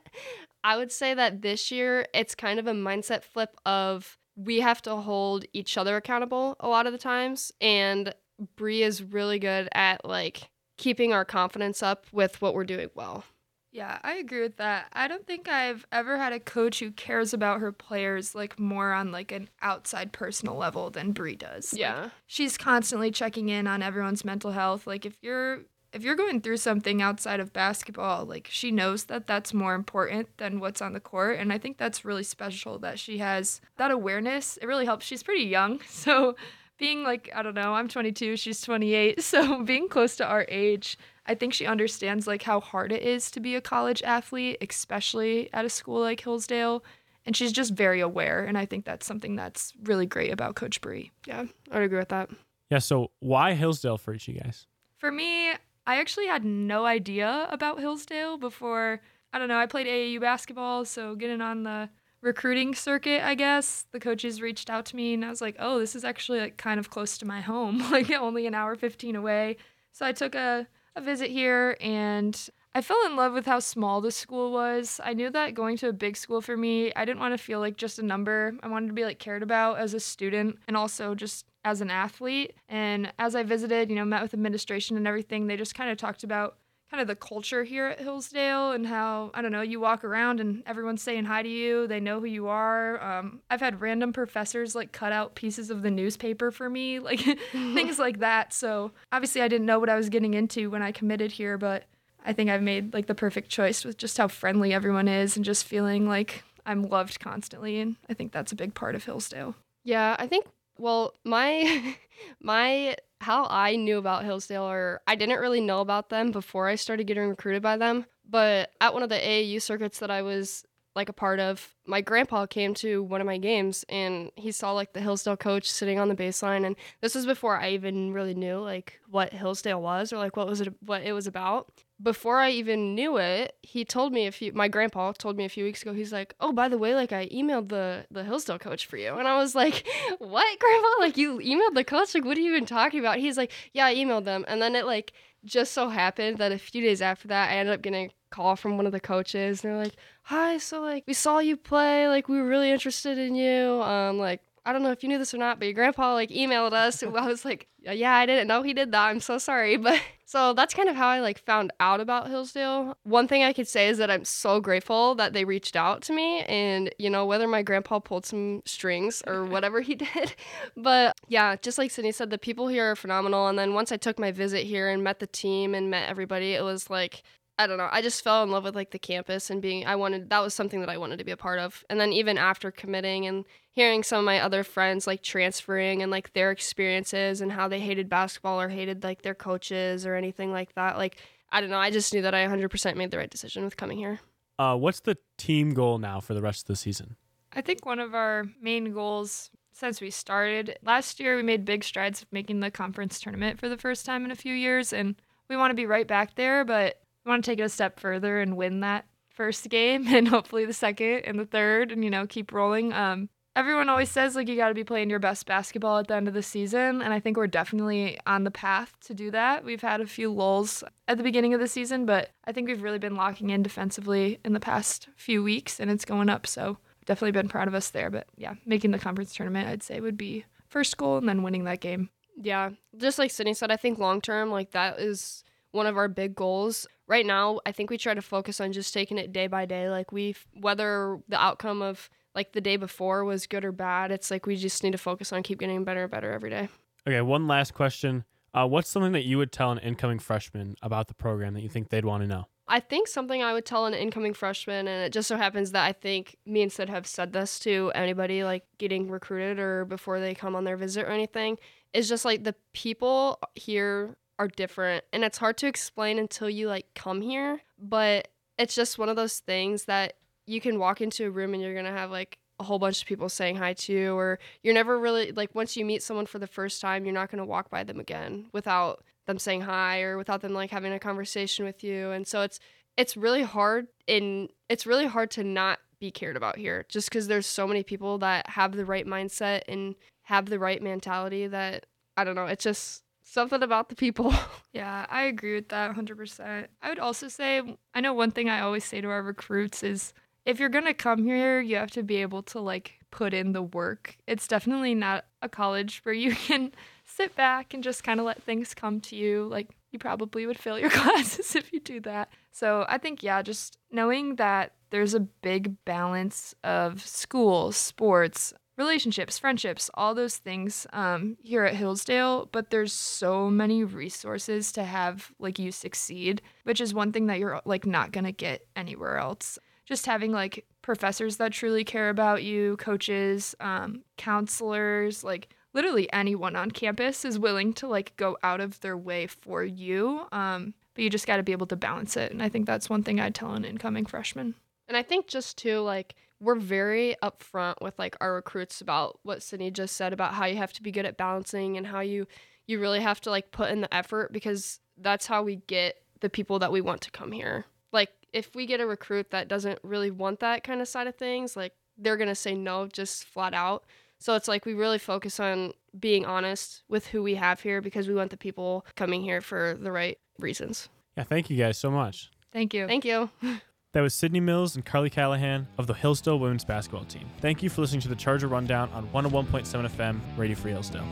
I 0.64 0.76
would 0.76 0.90
say 0.90 1.14
that 1.14 1.42
this 1.42 1.70
year 1.70 2.06
it's 2.14 2.34
kind 2.34 2.58
of 2.58 2.66
a 2.66 2.72
mindset 2.72 3.22
flip 3.22 3.56
of 3.64 4.16
we 4.34 4.60
have 4.60 4.82
to 4.82 4.96
hold 4.96 5.44
each 5.52 5.76
other 5.76 5.96
accountable 5.96 6.56
a 6.60 6.68
lot 6.68 6.86
of 6.86 6.92
the 6.92 6.98
times 6.98 7.52
and 7.60 8.14
Bree 8.56 8.82
is 8.82 9.02
really 9.02 9.38
good 9.38 9.68
at 9.72 10.04
like 10.04 10.48
keeping 10.76 11.12
our 11.12 11.24
confidence 11.24 11.82
up 11.82 12.06
with 12.12 12.40
what 12.40 12.54
we're 12.54 12.64
doing 12.64 12.88
well. 12.94 13.24
Yeah, 13.70 13.98
I 14.02 14.14
agree 14.14 14.40
with 14.40 14.56
that. 14.56 14.86
I 14.94 15.08
don't 15.08 15.26
think 15.26 15.46
I've 15.48 15.86
ever 15.92 16.16
had 16.16 16.32
a 16.32 16.40
coach 16.40 16.78
who 16.80 16.90
cares 16.90 17.34
about 17.34 17.60
her 17.60 17.70
players 17.70 18.34
like 18.34 18.58
more 18.58 18.92
on 18.92 19.12
like 19.12 19.30
an 19.30 19.50
outside 19.60 20.10
personal 20.12 20.56
level 20.56 20.88
than 20.90 21.12
Bree 21.12 21.36
does. 21.36 21.72
Like, 21.72 21.80
Yeah. 21.80 22.10
she's 22.26 22.56
constantly 22.56 23.10
checking 23.10 23.50
in 23.50 23.66
on 23.66 23.82
everyone's 23.82 24.24
mental 24.24 24.52
health. 24.52 24.86
Like 24.86 25.04
if 25.04 25.16
you're 25.22 25.60
if 25.92 26.02
you're 26.02 26.14
going 26.16 26.40
through 26.42 26.58
something 26.58 27.00
outside 27.00 27.40
of 27.40 27.52
basketball, 27.54 28.26
like 28.26 28.46
she 28.50 28.70
knows 28.70 29.04
that 29.04 29.26
that's 29.26 29.54
more 29.54 29.74
important 29.74 30.28
than 30.36 30.60
what's 30.60 30.82
on 30.82 30.92
the 30.92 31.00
court, 31.00 31.38
and 31.38 31.50
I 31.50 31.56
think 31.56 31.78
that's 31.78 32.04
really 32.04 32.22
special 32.24 32.78
that 32.80 32.98
she 32.98 33.18
has 33.18 33.62
that 33.78 33.90
awareness. 33.90 34.58
It 34.58 34.66
really 34.66 34.84
helps. 34.84 35.06
She's 35.06 35.22
pretty 35.22 35.44
young, 35.44 35.80
so 35.88 36.36
being 36.78 37.02
like 37.02 37.30
I 37.34 37.42
don't 37.42 37.54
know, 37.54 37.74
I'm 37.74 37.88
22, 37.88 38.36
she's 38.36 38.60
28, 38.60 39.22
so 39.22 39.62
being 39.62 39.88
close 39.88 40.16
to 40.16 40.26
our 40.26 40.46
age, 40.48 40.98
I 41.26 41.34
think 41.34 41.52
she 41.52 41.66
understands 41.66 42.26
like 42.26 42.42
how 42.42 42.60
hard 42.60 42.92
it 42.92 43.02
is 43.02 43.30
to 43.32 43.40
be 43.40 43.54
a 43.54 43.60
college 43.60 44.02
athlete, 44.02 44.58
especially 44.68 45.52
at 45.52 45.64
a 45.64 45.70
school 45.70 46.00
like 46.00 46.20
Hillsdale. 46.20 46.84
And 47.26 47.36
she's 47.36 47.52
just 47.52 47.74
very 47.74 48.00
aware, 48.00 48.42
and 48.42 48.56
I 48.56 48.64
think 48.64 48.86
that's 48.86 49.04
something 49.04 49.36
that's 49.36 49.74
really 49.82 50.06
great 50.06 50.32
about 50.32 50.54
Coach 50.54 50.80
Bree. 50.80 51.10
Yeah. 51.26 51.44
I 51.70 51.74
would 51.74 51.84
agree 51.84 51.98
with 51.98 52.08
that. 52.08 52.30
Yeah. 52.70 52.78
So 52.78 53.10
why 53.20 53.52
Hillsdale 53.52 53.98
for 53.98 54.14
each 54.14 54.28
of 54.28 54.34
you 54.34 54.40
guys? 54.40 54.66
For 54.96 55.12
me, 55.12 55.50
I 55.86 56.00
actually 56.00 56.26
had 56.26 56.44
no 56.44 56.86
idea 56.86 57.46
about 57.50 57.80
Hillsdale 57.80 58.38
before. 58.38 59.02
I 59.32 59.38
don't 59.38 59.48
know. 59.48 59.58
I 59.58 59.66
played 59.66 59.86
AAU 59.86 60.20
basketball, 60.20 60.86
so 60.86 61.14
getting 61.14 61.42
on 61.42 61.64
the 61.64 61.90
recruiting 62.20 62.74
circuit, 62.74 63.24
I 63.24 63.34
guess 63.34 63.86
the 63.92 64.00
coaches 64.00 64.42
reached 64.42 64.70
out 64.70 64.86
to 64.86 64.96
me, 64.96 65.14
and 65.14 65.24
I 65.24 65.30
was 65.30 65.40
like, 65.40 65.56
"Oh, 65.58 65.78
this 65.78 65.94
is 65.96 66.04
actually 66.04 66.40
like 66.40 66.56
kind 66.56 66.80
of 66.80 66.90
close 66.90 67.18
to 67.18 67.26
my 67.26 67.40
home, 67.40 67.78
like 67.90 68.10
only 68.10 68.46
an 68.46 68.54
hour 68.54 68.74
fifteen 68.76 69.16
away." 69.16 69.56
So 69.92 70.06
I 70.06 70.12
took 70.12 70.34
a 70.34 70.66
a 70.96 71.00
visit 71.00 71.30
here, 71.30 71.76
and 71.80 72.48
I 72.74 72.80
fell 72.80 73.04
in 73.06 73.16
love 73.16 73.32
with 73.32 73.46
how 73.46 73.60
small 73.60 74.00
the 74.00 74.10
school 74.12 74.52
was. 74.52 75.00
I 75.02 75.12
knew 75.14 75.30
that 75.30 75.54
going 75.54 75.76
to 75.78 75.88
a 75.88 75.92
big 75.92 76.16
school 76.16 76.40
for 76.40 76.56
me, 76.56 76.92
I 76.94 77.04
didn't 77.04 77.20
want 77.20 77.36
to 77.36 77.42
feel 77.42 77.60
like 77.60 77.76
just 77.76 77.98
a 77.98 78.02
number. 78.02 78.54
I 78.62 78.68
wanted 78.68 78.88
to 78.88 78.92
be 78.92 79.04
like 79.04 79.18
cared 79.18 79.42
about 79.42 79.78
as 79.78 79.94
a 79.94 80.00
student 80.00 80.58
and 80.68 80.76
also 80.76 81.14
just 81.14 81.46
as 81.64 81.80
an 81.80 81.90
athlete. 81.90 82.54
And 82.68 83.12
as 83.18 83.34
I 83.34 83.42
visited, 83.42 83.90
you 83.90 83.96
know, 83.96 84.04
met 84.04 84.22
with 84.22 84.34
administration 84.34 84.96
and 84.96 85.08
everything, 85.08 85.46
they 85.46 85.56
just 85.56 85.74
kind 85.74 85.90
of 85.90 85.96
talked 85.96 86.24
about 86.24 86.56
kind 86.90 87.00
of 87.00 87.06
the 87.06 87.16
culture 87.16 87.64
here 87.64 87.86
at 87.86 88.00
Hillsdale 88.00 88.72
and 88.72 88.86
how, 88.86 89.30
I 89.34 89.42
don't 89.42 89.52
know, 89.52 89.60
you 89.60 89.78
walk 89.78 90.04
around 90.04 90.40
and 90.40 90.62
everyone's 90.66 91.02
saying 91.02 91.26
hi 91.26 91.42
to 91.42 91.48
you. 91.48 91.86
They 91.86 92.00
know 92.00 92.20
who 92.20 92.26
you 92.26 92.48
are. 92.48 93.02
Um, 93.02 93.40
I've 93.50 93.60
had 93.60 93.80
random 93.80 94.12
professors 94.12 94.74
like 94.74 94.92
cut 94.92 95.12
out 95.12 95.34
pieces 95.34 95.70
of 95.70 95.82
the 95.82 95.90
newspaper 95.90 96.50
for 96.50 96.70
me, 96.70 96.98
like 96.98 97.20
things 97.52 97.98
like 97.98 98.20
that. 98.20 98.52
So 98.52 98.92
obviously, 99.12 99.42
I 99.42 99.48
didn't 99.48 99.66
know 99.66 99.78
what 99.78 99.90
I 99.90 99.96
was 99.96 100.08
getting 100.08 100.34
into 100.34 100.70
when 100.70 100.82
I 100.82 100.92
committed 100.92 101.32
here, 101.32 101.58
but 101.58 101.84
I 102.24 102.32
think 102.32 102.50
I've 102.50 102.62
made 102.62 102.94
like 102.94 103.06
the 103.06 103.14
perfect 103.14 103.50
choice 103.50 103.84
with 103.84 103.96
just 103.96 104.16
how 104.18 104.28
friendly 104.28 104.72
everyone 104.72 105.08
is 105.08 105.36
and 105.36 105.44
just 105.44 105.64
feeling 105.64 106.08
like 106.08 106.42
I'm 106.64 106.82
loved 106.82 107.20
constantly. 107.20 107.80
And 107.80 107.96
I 108.08 108.14
think 108.14 108.32
that's 108.32 108.52
a 108.52 108.56
big 108.56 108.74
part 108.74 108.94
of 108.94 109.04
Hillsdale. 109.04 109.54
Yeah, 109.84 110.16
I 110.18 110.26
think 110.26 110.46
well, 110.78 111.14
my 111.24 111.96
my 112.42 112.96
how 113.20 113.46
I 113.50 113.76
knew 113.76 113.98
about 113.98 114.24
Hillsdale 114.24 114.62
or 114.62 115.00
I 115.06 115.14
didn't 115.14 115.40
really 115.40 115.60
know 115.60 115.80
about 115.80 116.08
them 116.08 116.30
before 116.30 116.68
I 116.68 116.76
started 116.76 117.06
getting 117.06 117.28
recruited 117.28 117.62
by 117.62 117.76
them, 117.76 118.06
but 118.28 118.70
at 118.80 118.94
one 118.94 119.02
of 119.02 119.08
the 119.08 119.16
AAU 119.16 119.60
circuits 119.60 119.98
that 119.98 120.10
I 120.10 120.22
was 120.22 120.64
like 120.94 121.08
a 121.08 121.12
part 121.12 121.38
of, 121.38 121.74
my 121.86 122.00
grandpa 122.00 122.46
came 122.46 122.74
to 122.74 123.02
one 123.02 123.20
of 123.20 123.26
my 123.26 123.38
games 123.38 123.84
and 123.88 124.32
he 124.34 124.50
saw 124.50 124.72
like 124.72 124.92
the 124.92 125.00
Hillsdale 125.00 125.36
coach 125.36 125.70
sitting 125.70 125.98
on 125.98 126.08
the 126.08 126.16
baseline 126.16 126.66
and 126.66 126.76
this 127.00 127.14
was 127.14 127.24
before 127.24 127.56
I 127.56 127.70
even 127.70 128.12
really 128.12 128.34
knew 128.34 128.58
like 128.58 129.00
what 129.08 129.32
Hillsdale 129.32 129.80
was 129.80 130.12
or 130.12 130.18
like 130.18 130.36
what 130.36 130.48
was 130.48 130.60
it 130.60 130.74
what 130.80 131.02
it 131.02 131.12
was 131.12 131.26
about. 131.26 131.72
Before 132.00 132.38
I 132.38 132.50
even 132.50 132.94
knew 132.94 133.16
it, 133.16 133.56
he 133.62 133.84
told 133.84 134.12
me 134.12 134.26
a 134.26 134.32
few 134.32 134.52
my 134.52 134.68
grandpa 134.68 135.12
told 135.12 135.36
me 135.36 135.44
a 135.44 135.48
few 135.48 135.64
weeks 135.64 135.82
ago, 135.82 135.92
he's 135.92 136.12
like, 136.12 136.34
Oh, 136.40 136.52
by 136.52 136.68
the 136.68 136.78
way, 136.78 136.94
like 136.94 137.12
I 137.12 137.28
emailed 137.28 137.68
the 137.70 138.06
the 138.10 138.22
Hillsdale 138.24 138.58
coach 138.58 138.86
for 138.86 138.96
you. 138.96 139.14
And 139.14 139.26
I 139.26 139.36
was 139.36 139.54
like, 139.54 139.86
What, 140.18 140.58
grandpa? 140.58 140.88
Like 141.00 141.16
you 141.16 141.38
emailed 141.38 141.74
the 141.74 141.84
coach? 141.84 142.14
Like 142.14 142.24
what 142.24 142.36
are 142.36 142.40
you 142.40 142.52
even 142.52 142.66
talking 142.66 143.00
about? 143.00 143.18
He's 143.18 143.36
like, 143.36 143.52
Yeah, 143.72 143.86
I 143.86 143.94
emailed 143.96 144.24
them. 144.24 144.44
And 144.48 144.62
then 144.62 144.76
it 144.76 144.86
like 144.86 145.12
just 145.44 145.72
so 145.72 145.88
happened 145.88 146.38
that 146.38 146.52
a 146.52 146.58
few 146.58 146.82
days 146.82 147.02
after 147.02 147.28
that 147.28 147.50
I 147.50 147.56
ended 147.56 147.74
up 147.74 147.82
getting 147.82 148.10
a 148.10 148.14
call 148.30 148.56
from 148.56 148.76
one 148.76 148.86
of 148.86 148.92
the 148.92 149.00
coaches 149.00 149.64
and 149.64 149.72
they're 149.72 149.82
like, 149.82 149.96
Hi, 150.24 150.58
so 150.58 150.80
like 150.80 151.04
we 151.06 151.14
saw 151.14 151.38
you 151.40 151.56
play, 151.56 152.06
like 152.08 152.28
we 152.28 152.40
were 152.40 152.48
really 152.48 152.70
interested 152.70 153.18
in 153.18 153.34
you. 153.34 153.82
Um 153.82 154.18
like 154.18 154.42
I 154.68 154.72
don't 154.74 154.82
know 154.82 154.90
if 154.90 155.02
you 155.02 155.08
knew 155.08 155.16
this 155.16 155.32
or 155.32 155.38
not, 155.38 155.58
but 155.58 155.64
your 155.64 155.72
grandpa 155.72 156.12
like 156.12 156.28
emailed 156.28 156.74
us. 156.74 157.02
I 157.02 157.26
was 157.26 157.42
like, 157.42 157.68
yeah, 157.80 158.14
I 158.14 158.26
didn't 158.26 158.48
know 158.48 158.62
he 158.62 158.74
did 158.74 158.92
that. 158.92 159.06
I'm 159.06 159.20
so 159.20 159.38
sorry. 159.38 159.78
But 159.88 159.98
so 160.26 160.52
that's 160.52 160.74
kind 160.74 160.90
of 160.90 160.96
how 160.96 161.08
I 161.08 161.20
like 161.20 161.38
found 161.38 161.72
out 161.80 162.00
about 162.00 162.28
Hillsdale. 162.28 162.98
One 163.04 163.26
thing 163.26 163.42
I 163.42 163.54
could 163.54 163.66
say 163.66 163.88
is 163.88 163.96
that 163.96 164.10
I'm 164.10 164.26
so 164.26 164.60
grateful 164.60 165.14
that 165.14 165.32
they 165.32 165.46
reached 165.46 165.74
out 165.74 166.02
to 166.02 166.12
me 166.12 166.40
and, 166.42 166.94
you 166.98 167.08
know, 167.08 167.24
whether 167.24 167.48
my 167.48 167.62
grandpa 167.62 167.98
pulled 167.98 168.26
some 168.26 168.60
strings 168.66 169.22
or 169.26 169.44
whatever 169.54 169.80
he 169.80 169.94
did. 169.94 170.34
But 170.76 171.16
yeah, 171.28 171.56
just 171.56 171.78
like 171.78 171.90
Sydney 171.90 172.12
said, 172.12 172.28
the 172.28 172.36
people 172.36 172.68
here 172.68 172.90
are 172.90 172.96
phenomenal. 172.96 173.48
And 173.48 173.58
then 173.58 173.72
once 173.72 173.90
I 173.90 173.96
took 173.96 174.18
my 174.18 174.32
visit 174.32 174.64
here 174.64 174.90
and 174.90 175.02
met 175.02 175.18
the 175.18 175.26
team 175.26 175.74
and 175.74 175.90
met 175.90 176.10
everybody, 176.10 176.52
it 176.52 176.62
was 176.62 176.90
like, 176.90 177.22
I 177.58 177.66
don't 177.66 177.76
know. 177.76 177.88
I 177.90 178.02
just 178.02 178.22
fell 178.22 178.44
in 178.44 178.50
love 178.50 178.62
with 178.62 178.76
like 178.76 178.92
the 178.92 179.00
campus 179.00 179.50
and 179.50 179.60
being 179.60 179.84
I 179.84 179.96
wanted 179.96 180.30
that 180.30 180.38
was 180.40 180.54
something 180.54 180.80
that 180.80 180.88
I 180.88 180.96
wanted 180.96 181.18
to 181.18 181.24
be 181.24 181.32
a 181.32 181.36
part 181.36 181.58
of. 181.58 181.84
And 181.90 182.00
then 182.00 182.12
even 182.12 182.38
after 182.38 182.70
committing 182.70 183.26
and 183.26 183.44
hearing 183.72 184.04
some 184.04 184.20
of 184.20 184.24
my 184.24 184.40
other 184.40 184.62
friends 184.62 185.08
like 185.08 185.22
transferring 185.22 186.00
and 186.00 186.10
like 186.10 186.32
their 186.34 186.52
experiences 186.52 187.40
and 187.40 187.50
how 187.50 187.66
they 187.66 187.80
hated 187.80 188.08
basketball 188.08 188.60
or 188.60 188.68
hated 188.68 189.02
like 189.02 189.22
their 189.22 189.34
coaches 189.34 190.06
or 190.06 190.14
anything 190.14 190.52
like 190.52 190.72
that, 190.76 190.96
like 190.96 191.16
I 191.50 191.60
don't 191.60 191.70
know. 191.70 191.78
I 191.78 191.90
just 191.90 192.14
knew 192.14 192.22
that 192.22 192.34
I 192.34 192.46
100% 192.46 192.96
made 192.96 193.10
the 193.10 193.18
right 193.18 193.30
decision 193.30 193.64
with 193.64 193.76
coming 193.76 193.98
here. 193.98 194.20
Uh, 194.58 194.76
what's 194.76 195.00
the 195.00 195.16
team 195.36 195.74
goal 195.74 195.98
now 195.98 196.20
for 196.20 196.34
the 196.34 196.42
rest 196.42 196.62
of 196.62 196.66
the 196.68 196.76
season? 196.76 197.16
I 197.52 197.60
think 197.60 197.84
one 197.84 197.98
of 197.98 198.14
our 198.14 198.44
main 198.60 198.92
goals 198.92 199.50
since 199.72 200.00
we 200.00 200.10
started 200.10 200.76
last 200.84 201.20
year, 201.20 201.36
we 201.36 201.42
made 201.42 201.64
big 201.64 201.84
strides 201.84 202.22
of 202.22 202.32
making 202.32 202.60
the 202.60 202.70
conference 202.70 203.20
tournament 203.20 203.58
for 203.60 203.68
the 203.68 203.76
first 203.76 204.04
time 204.04 204.24
in 204.24 204.32
a 204.32 204.36
few 204.36 204.52
years, 204.52 204.92
and 204.92 205.14
we 205.48 205.56
want 205.56 205.70
to 205.70 205.76
be 205.76 205.86
right 205.86 206.06
back 206.06 206.34
there, 206.34 206.64
but 206.64 207.00
want 207.26 207.44
to 207.44 207.50
take 207.50 207.58
it 207.58 207.62
a 207.62 207.68
step 207.68 208.00
further 208.00 208.40
and 208.40 208.56
win 208.56 208.80
that 208.80 209.06
first 209.30 209.68
game 209.68 210.06
and 210.08 210.28
hopefully 210.28 210.64
the 210.64 210.72
second 210.72 211.20
and 211.24 211.38
the 211.38 211.46
third 211.46 211.92
and 211.92 212.04
you 212.04 212.10
know 212.10 212.26
keep 212.26 212.52
rolling. 212.52 212.92
Um 212.92 213.28
everyone 213.56 213.88
always 213.88 214.10
says 214.10 214.36
like 214.36 214.48
you 214.48 214.56
got 214.56 214.68
to 214.68 214.74
be 214.74 214.84
playing 214.84 215.10
your 215.10 215.18
best 215.18 215.44
basketball 215.46 215.98
at 215.98 216.06
the 216.06 216.14
end 216.14 216.28
of 216.28 216.34
the 216.34 216.42
season 216.42 217.02
and 217.02 217.12
i 217.12 217.18
think 217.18 217.36
we're 217.36 217.46
definitely 217.48 218.16
on 218.24 218.44
the 218.44 218.50
path 218.50 218.94
to 219.00 219.14
do 219.14 219.30
that. 219.30 219.64
We've 219.64 219.80
had 219.80 220.00
a 220.00 220.06
few 220.06 220.32
lulls 220.32 220.84
at 221.08 221.16
the 221.16 221.24
beginning 221.24 221.54
of 221.54 221.60
the 221.60 221.68
season 221.68 222.06
but 222.06 222.30
i 222.44 222.52
think 222.52 222.68
we've 222.68 222.82
really 222.82 222.98
been 222.98 223.16
locking 223.16 223.50
in 223.50 223.62
defensively 223.62 224.38
in 224.44 224.52
the 224.52 224.60
past 224.60 225.08
few 225.16 225.42
weeks 225.42 225.80
and 225.80 225.90
it's 225.90 226.04
going 226.04 226.28
up 226.28 226.46
so 226.46 226.78
definitely 227.06 227.32
been 227.32 227.48
proud 227.48 227.68
of 227.68 227.74
us 227.74 227.90
there. 227.90 228.10
But 228.10 228.28
yeah 228.36 228.54
making 228.66 228.90
the 228.90 228.98
conference 228.98 229.34
tournament 229.34 229.68
i'd 229.68 229.82
say 229.82 230.00
would 230.00 230.18
be 230.18 230.44
first 230.68 230.96
goal 230.96 231.16
and 231.16 231.28
then 231.28 231.42
winning 231.42 231.64
that 231.64 231.80
game. 231.80 232.10
Yeah, 232.40 232.70
just 232.96 233.18
like 233.18 233.30
Sydney 233.30 233.54
said, 233.54 233.70
I 233.70 233.76
think 233.76 233.98
long 233.98 234.20
term, 234.20 234.50
like 234.50 234.70
that 234.72 235.00
is 235.00 235.42
one 235.72 235.86
of 235.86 235.96
our 235.96 236.08
big 236.08 236.34
goals. 236.34 236.86
Right 237.08 237.24
now, 237.24 237.60
I 237.64 237.72
think 237.72 237.88
we 237.88 237.96
try 237.96 238.12
to 238.12 238.22
focus 238.22 238.60
on 238.60 238.72
just 238.72 238.92
taking 238.92 239.16
it 239.16 239.32
day 239.32 239.46
by 239.46 239.64
day. 239.64 239.88
Like 239.88 240.12
we, 240.12 240.36
whether 240.52 241.18
the 241.28 241.42
outcome 241.42 241.80
of 241.80 242.10
like 242.34 242.52
the 242.52 242.60
day 242.60 242.76
before 242.76 243.24
was 243.24 243.46
good 243.46 243.64
or 243.64 243.72
bad, 243.72 244.12
it's 244.12 244.30
like 244.30 244.46
we 244.46 244.56
just 244.56 244.84
need 244.84 244.92
to 244.92 244.98
focus 244.98 245.32
on 245.32 245.42
keep 245.42 245.58
getting 245.58 245.84
better 245.84 246.02
and 246.02 246.10
better 246.10 246.30
every 246.30 246.50
day. 246.50 246.68
Okay, 247.06 247.20
one 247.22 247.46
last 247.46 247.72
question. 247.72 248.24
Uh, 248.52 248.66
what's 248.66 248.90
something 248.90 249.12
that 249.12 249.24
you 249.24 249.38
would 249.38 249.52
tell 249.52 249.72
an 249.72 249.78
incoming 249.78 250.18
freshman 250.18 250.76
about 250.82 251.08
the 251.08 251.14
program 251.14 251.54
that 251.54 251.62
you 251.62 251.68
think 251.68 251.88
they'd 251.88 252.04
want 252.04 252.22
to 252.22 252.28
know? 252.28 252.46
I 252.68 252.80
think 252.80 253.08
something 253.08 253.42
I 253.42 253.54
would 253.54 253.64
tell 253.64 253.86
an 253.86 253.94
incoming 253.94 254.34
freshman, 254.34 254.86
and 254.86 255.04
it 255.04 255.12
just 255.12 255.28
so 255.28 255.38
happens 255.38 255.72
that 255.72 255.84
I 255.84 255.92
think 255.92 256.36
me 256.44 256.60
and 256.60 256.70
Sid 256.70 256.90
have 256.90 257.06
said 257.06 257.32
this 257.32 257.58
to 257.60 257.90
anybody 257.94 258.44
like 258.44 258.64
getting 258.76 259.10
recruited 259.10 259.58
or 259.58 259.86
before 259.86 260.20
they 260.20 260.34
come 260.34 260.54
on 260.54 260.64
their 260.64 260.76
visit 260.76 261.06
or 261.06 261.10
anything, 261.10 261.56
is 261.94 262.08
just 262.08 262.26
like 262.26 262.44
the 262.44 262.54
people 262.74 263.38
here 263.54 264.16
are 264.38 264.48
different 264.48 265.04
and 265.12 265.24
it's 265.24 265.38
hard 265.38 265.56
to 265.58 265.66
explain 265.66 266.18
until 266.18 266.48
you 266.48 266.68
like 266.68 266.86
come 266.94 267.20
here, 267.20 267.60
but 267.78 268.28
it's 268.58 268.74
just 268.74 268.98
one 268.98 269.08
of 269.08 269.16
those 269.16 269.40
things 269.40 269.84
that 269.84 270.14
you 270.46 270.60
can 270.60 270.78
walk 270.78 271.00
into 271.00 271.26
a 271.26 271.30
room 271.30 271.54
and 271.54 271.62
you're 271.62 271.74
gonna 271.74 271.90
have 271.90 272.10
like 272.10 272.38
a 272.60 272.64
whole 272.64 272.78
bunch 272.78 273.02
of 273.02 273.08
people 273.08 273.28
saying 273.28 273.56
hi 273.56 273.72
to 273.72 274.18
or 274.18 274.38
you're 274.62 274.74
never 274.74 274.98
really 274.98 275.32
like 275.32 275.54
once 275.54 275.76
you 275.76 275.84
meet 275.84 276.02
someone 276.02 276.26
for 276.26 276.38
the 276.38 276.46
first 276.46 276.80
time, 276.80 277.04
you're 277.04 277.14
not 277.14 277.30
gonna 277.30 277.44
walk 277.44 277.70
by 277.70 277.84
them 277.84 278.00
again 278.00 278.46
without 278.52 279.04
them 279.26 279.38
saying 279.38 279.60
hi 279.60 280.00
or 280.00 280.16
without 280.16 280.40
them 280.40 280.54
like 280.54 280.70
having 280.70 280.92
a 280.92 280.98
conversation 280.98 281.64
with 281.64 281.84
you. 281.84 282.10
And 282.10 282.26
so 282.26 282.42
it's 282.42 282.58
it's 282.96 283.16
really 283.16 283.42
hard 283.42 283.86
in 284.06 284.48
it's 284.68 284.86
really 284.86 285.06
hard 285.06 285.30
to 285.32 285.44
not 285.44 285.78
be 286.00 286.10
cared 286.10 286.36
about 286.36 286.56
here 286.56 286.84
just 286.88 287.08
because 287.08 287.26
there's 287.26 287.46
so 287.46 287.66
many 287.66 287.82
people 287.82 288.18
that 288.18 288.48
have 288.50 288.72
the 288.72 288.84
right 288.84 289.06
mindset 289.06 289.62
and 289.68 289.94
have 290.22 290.46
the 290.46 290.58
right 290.58 290.82
mentality 290.82 291.46
that 291.46 291.86
I 292.16 292.24
don't 292.24 292.34
know, 292.34 292.46
it's 292.46 292.64
just 292.64 293.02
something 293.28 293.62
about 293.62 293.88
the 293.88 293.94
people. 293.94 294.34
Yeah, 294.74 295.06
I 295.08 295.22
agree 295.22 295.54
with 295.54 295.70
that 295.70 295.96
100%. 295.96 296.66
I 296.82 296.88
would 296.88 297.00
also 297.00 297.26
say, 297.26 297.62
I 297.94 298.00
know 298.00 298.12
one 298.12 298.30
thing 298.30 298.48
I 298.48 298.60
always 298.60 298.84
say 298.84 299.00
to 299.00 299.08
our 299.08 299.22
recruits 299.22 299.82
is 299.82 300.12
if 300.44 300.60
you're 300.60 300.68
going 300.68 300.84
to 300.84 300.94
come 300.94 301.24
here, 301.24 301.60
you 301.60 301.76
have 301.76 301.90
to 301.92 302.04
be 302.04 302.16
able 302.16 302.42
to 302.44 302.60
like 302.60 302.98
put 303.10 303.34
in 303.34 303.52
the 303.52 303.62
work. 303.62 304.16
It's 304.28 304.46
definitely 304.46 304.94
not 304.94 305.24
a 305.42 305.48
college 305.48 306.00
where 306.04 306.14
you 306.14 306.32
can 306.46 306.72
sit 307.06 307.34
back 307.34 307.74
and 307.74 307.82
just 307.82 308.04
kind 308.04 308.20
of 308.20 308.26
let 308.26 308.42
things 308.42 308.72
come 308.72 309.00
to 309.00 309.16
you. 309.16 309.48
Like 309.50 309.70
you 309.90 309.98
probably 309.98 310.46
would 310.46 310.58
fail 310.58 310.78
your 310.78 310.90
classes 311.00 311.56
if 311.56 311.72
you 311.72 311.80
do 311.80 311.98
that. 312.00 312.28
So 312.52 312.84
I 312.88 312.98
think, 312.98 313.22
yeah, 313.22 313.42
just 313.42 313.78
knowing 313.90 314.36
that 314.36 314.74
there's 314.90 315.14
a 315.14 315.20
big 315.20 315.82
balance 315.84 316.54
of 316.62 317.04
school, 317.04 317.72
sports, 317.72 318.54
relationships, 318.78 319.38
friendships, 319.38 319.90
all 319.94 320.14
those 320.14 320.36
things 320.36 320.86
um, 320.92 321.36
here 321.42 321.64
at 321.64 321.74
Hillsdale, 321.74 322.48
but 322.52 322.70
there's 322.70 322.92
so 322.92 323.50
many 323.50 323.84
resources 323.84 324.72
to 324.72 324.84
have 324.84 325.32
like 325.38 325.58
you 325.58 325.72
succeed, 325.72 326.40
which 326.62 326.80
is 326.80 326.94
one 326.94 327.12
thing 327.12 327.26
that 327.26 327.38
you're 327.38 327.60
like 327.64 327.84
not 327.84 328.12
gonna 328.12 328.32
get 328.32 328.66
anywhere 328.76 329.18
else. 329.18 329.58
Just 329.84 330.06
having 330.06 330.32
like 330.32 330.64
professors 330.80 331.38
that 331.38 331.52
truly 331.52 331.82
care 331.84 332.08
about 332.08 332.44
you, 332.44 332.76
coaches, 332.76 333.54
um, 333.60 334.04
counselors, 334.16 335.24
like 335.24 335.48
literally 335.74 336.10
anyone 336.12 336.56
on 336.56 336.70
campus 336.70 337.24
is 337.24 337.38
willing 337.38 337.72
to 337.74 337.88
like 337.88 338.16
go 338.16 338.38
out 338.42 338.60
of 338.60 338.80
their 338.80 338.96
way 338.96 339.26
for 339.26 339.64
you. 339.64 340.22
Um, 340.32 340.72
but 340.94 341.04
you 341.04 341.10
just 341.10 341.26
got 341.26 341.36
to 341.36 341.42
be 341.42 341.52
able 341.52 341.66
to 341.68 341.76
balance 341.76 342.16
it, 342.16 342.32
and 342.32 342.42
I 342.42 342.48
think 342.48 342.66
that's 342.66 342.90
one 342.90 343.02
thing 343.02 343.20
I'd 343.20 343.34
tell 343.34 343.54
an 343.54 343.64
incoming 343.64 344.06
freshman. 344.06 344.54
And 344.88 344.96
I 344.96 345.02
think 345.02 345.26
just 345.28 345.58
too, 345.58 345.80
like, 345.80 346.14
we're 346.40 346.56
very 346.56 347.16
upfront 347.22 347.74
with 347.80 347.98
like 347.98 348.16
our 348.20 348.34
recruits 348.34 348.80
about 348.80 349.18
what 349.22 349.42
Sydney 349.42 349.70
just 349.70 349.96
said 349.96 350.12
about 350.12 350.34
how 350.34 350.46
you 350.46 350.56
have 350.56 350.72
to 350.74 350.82
be 350.82 350.92
good 350.92 351.06
at 351.06 351.16
balancing 351.16 351.76
and 351.76 351.86
how 351.86 352.00
you 352.00 352.26
you 352.66 352.78
really 352.80 353.00
have 353.00 353.20
to 353.22 353.30
like 353.30 353.50
put 353.50 353.70
in 353.70 353.80
the 353.80 353.92
effort 353.92 354.32
because 354.32 354.80
that's 354.98 355.26
how 355.26 355.42
we 355.42 355.56
get 355.56 355.96
the 356.20 356.28
people 356.28 356.58
that 356.58 356.70
we 356.70 356.80
want 356.80 357.00
to 357.00 357.10
come 357.10 357.32
here. 357.32 357.64
Like 357.92 358.10
if 358.32 358.54
we 358.54 358.66
get 358.66 358.80
a 358.80 358.86
recruit 358.86 359.30
that 359.30 359.48
doesn't 359.48 359.78
really 359.82 360.10
want 360.10 360.40
that 360.40 360.64
kind 360.64 360.80
of 360.80 360.88
side 360.88 361.06
of 361.06 361.16
things, 361.16 361.56
like 361.56 361.72
they're 361.96 362.16
going 362.16 362.28
to 362.28 362.34
say 362.34 362.54
no 362.54 362.86
just 362.86 363.24
flat 363.24 363.54
out. 363.54 363.84
So 364.18 364.34
it's 364.34 364.48
like 364.48 364.66
we 364.66 364.74
really 364.74 364.98
focus 364.98 365.40
on 365.40 365.72
being 365.98 366.26
honest 366.26 366.82
with 366.88 367.06
who 367.06 367.22
we 367.22 367.36
have 367.36 367.60
here 367.60 367.80
because 367.80 368.08
we 368.08 368.14
want 368.14 368.30
the 368.30 368.36
people 368.36 368.84
coming 368.96 369.22
here 369.22 369.40
for 369.40 369.78
the 369.80 369.92
right 369.92 370.18
reasons. 370.38 370.88
Yeah, 371.16 371.24
thank 371.24 371.50
you 371.50 371.56
guys 371.56 371.78
so 371.78 371.90
much. 371.90 372.30
Thank 372.52 372.74
you. 372.74 372.86
Thank 372.86 373.04
you. 373.04 373.30
That 373.94 374.02
was 374.02 374.12
Sydney 374.12 374.40
Mills 374.40 374.76
and 374.76 374.84
Carly 374.84 375.08
Callahan 375.08 375.66
of 375.78 375.86
the 375.86 375.94
Hillsdale 375.94 376.38
women's 376.38 376.64
basketball 376.64 377.04
team. 377.04 377.26
Thank 377.40 377.62
you 377.62 377.70
for 377.70 377.80
listening 377.80 378.02
to 378.02 378.08
the 378.08 378.16
Charger 378.16 378.46
Rundown 378.46 378.90
on 378.90 379.08
101.7 379.08 379.88
FM, 379.88 380.20
Radio 380.36 380.56
Free 380.56 380.72
Hillsdale. 380.72 381.06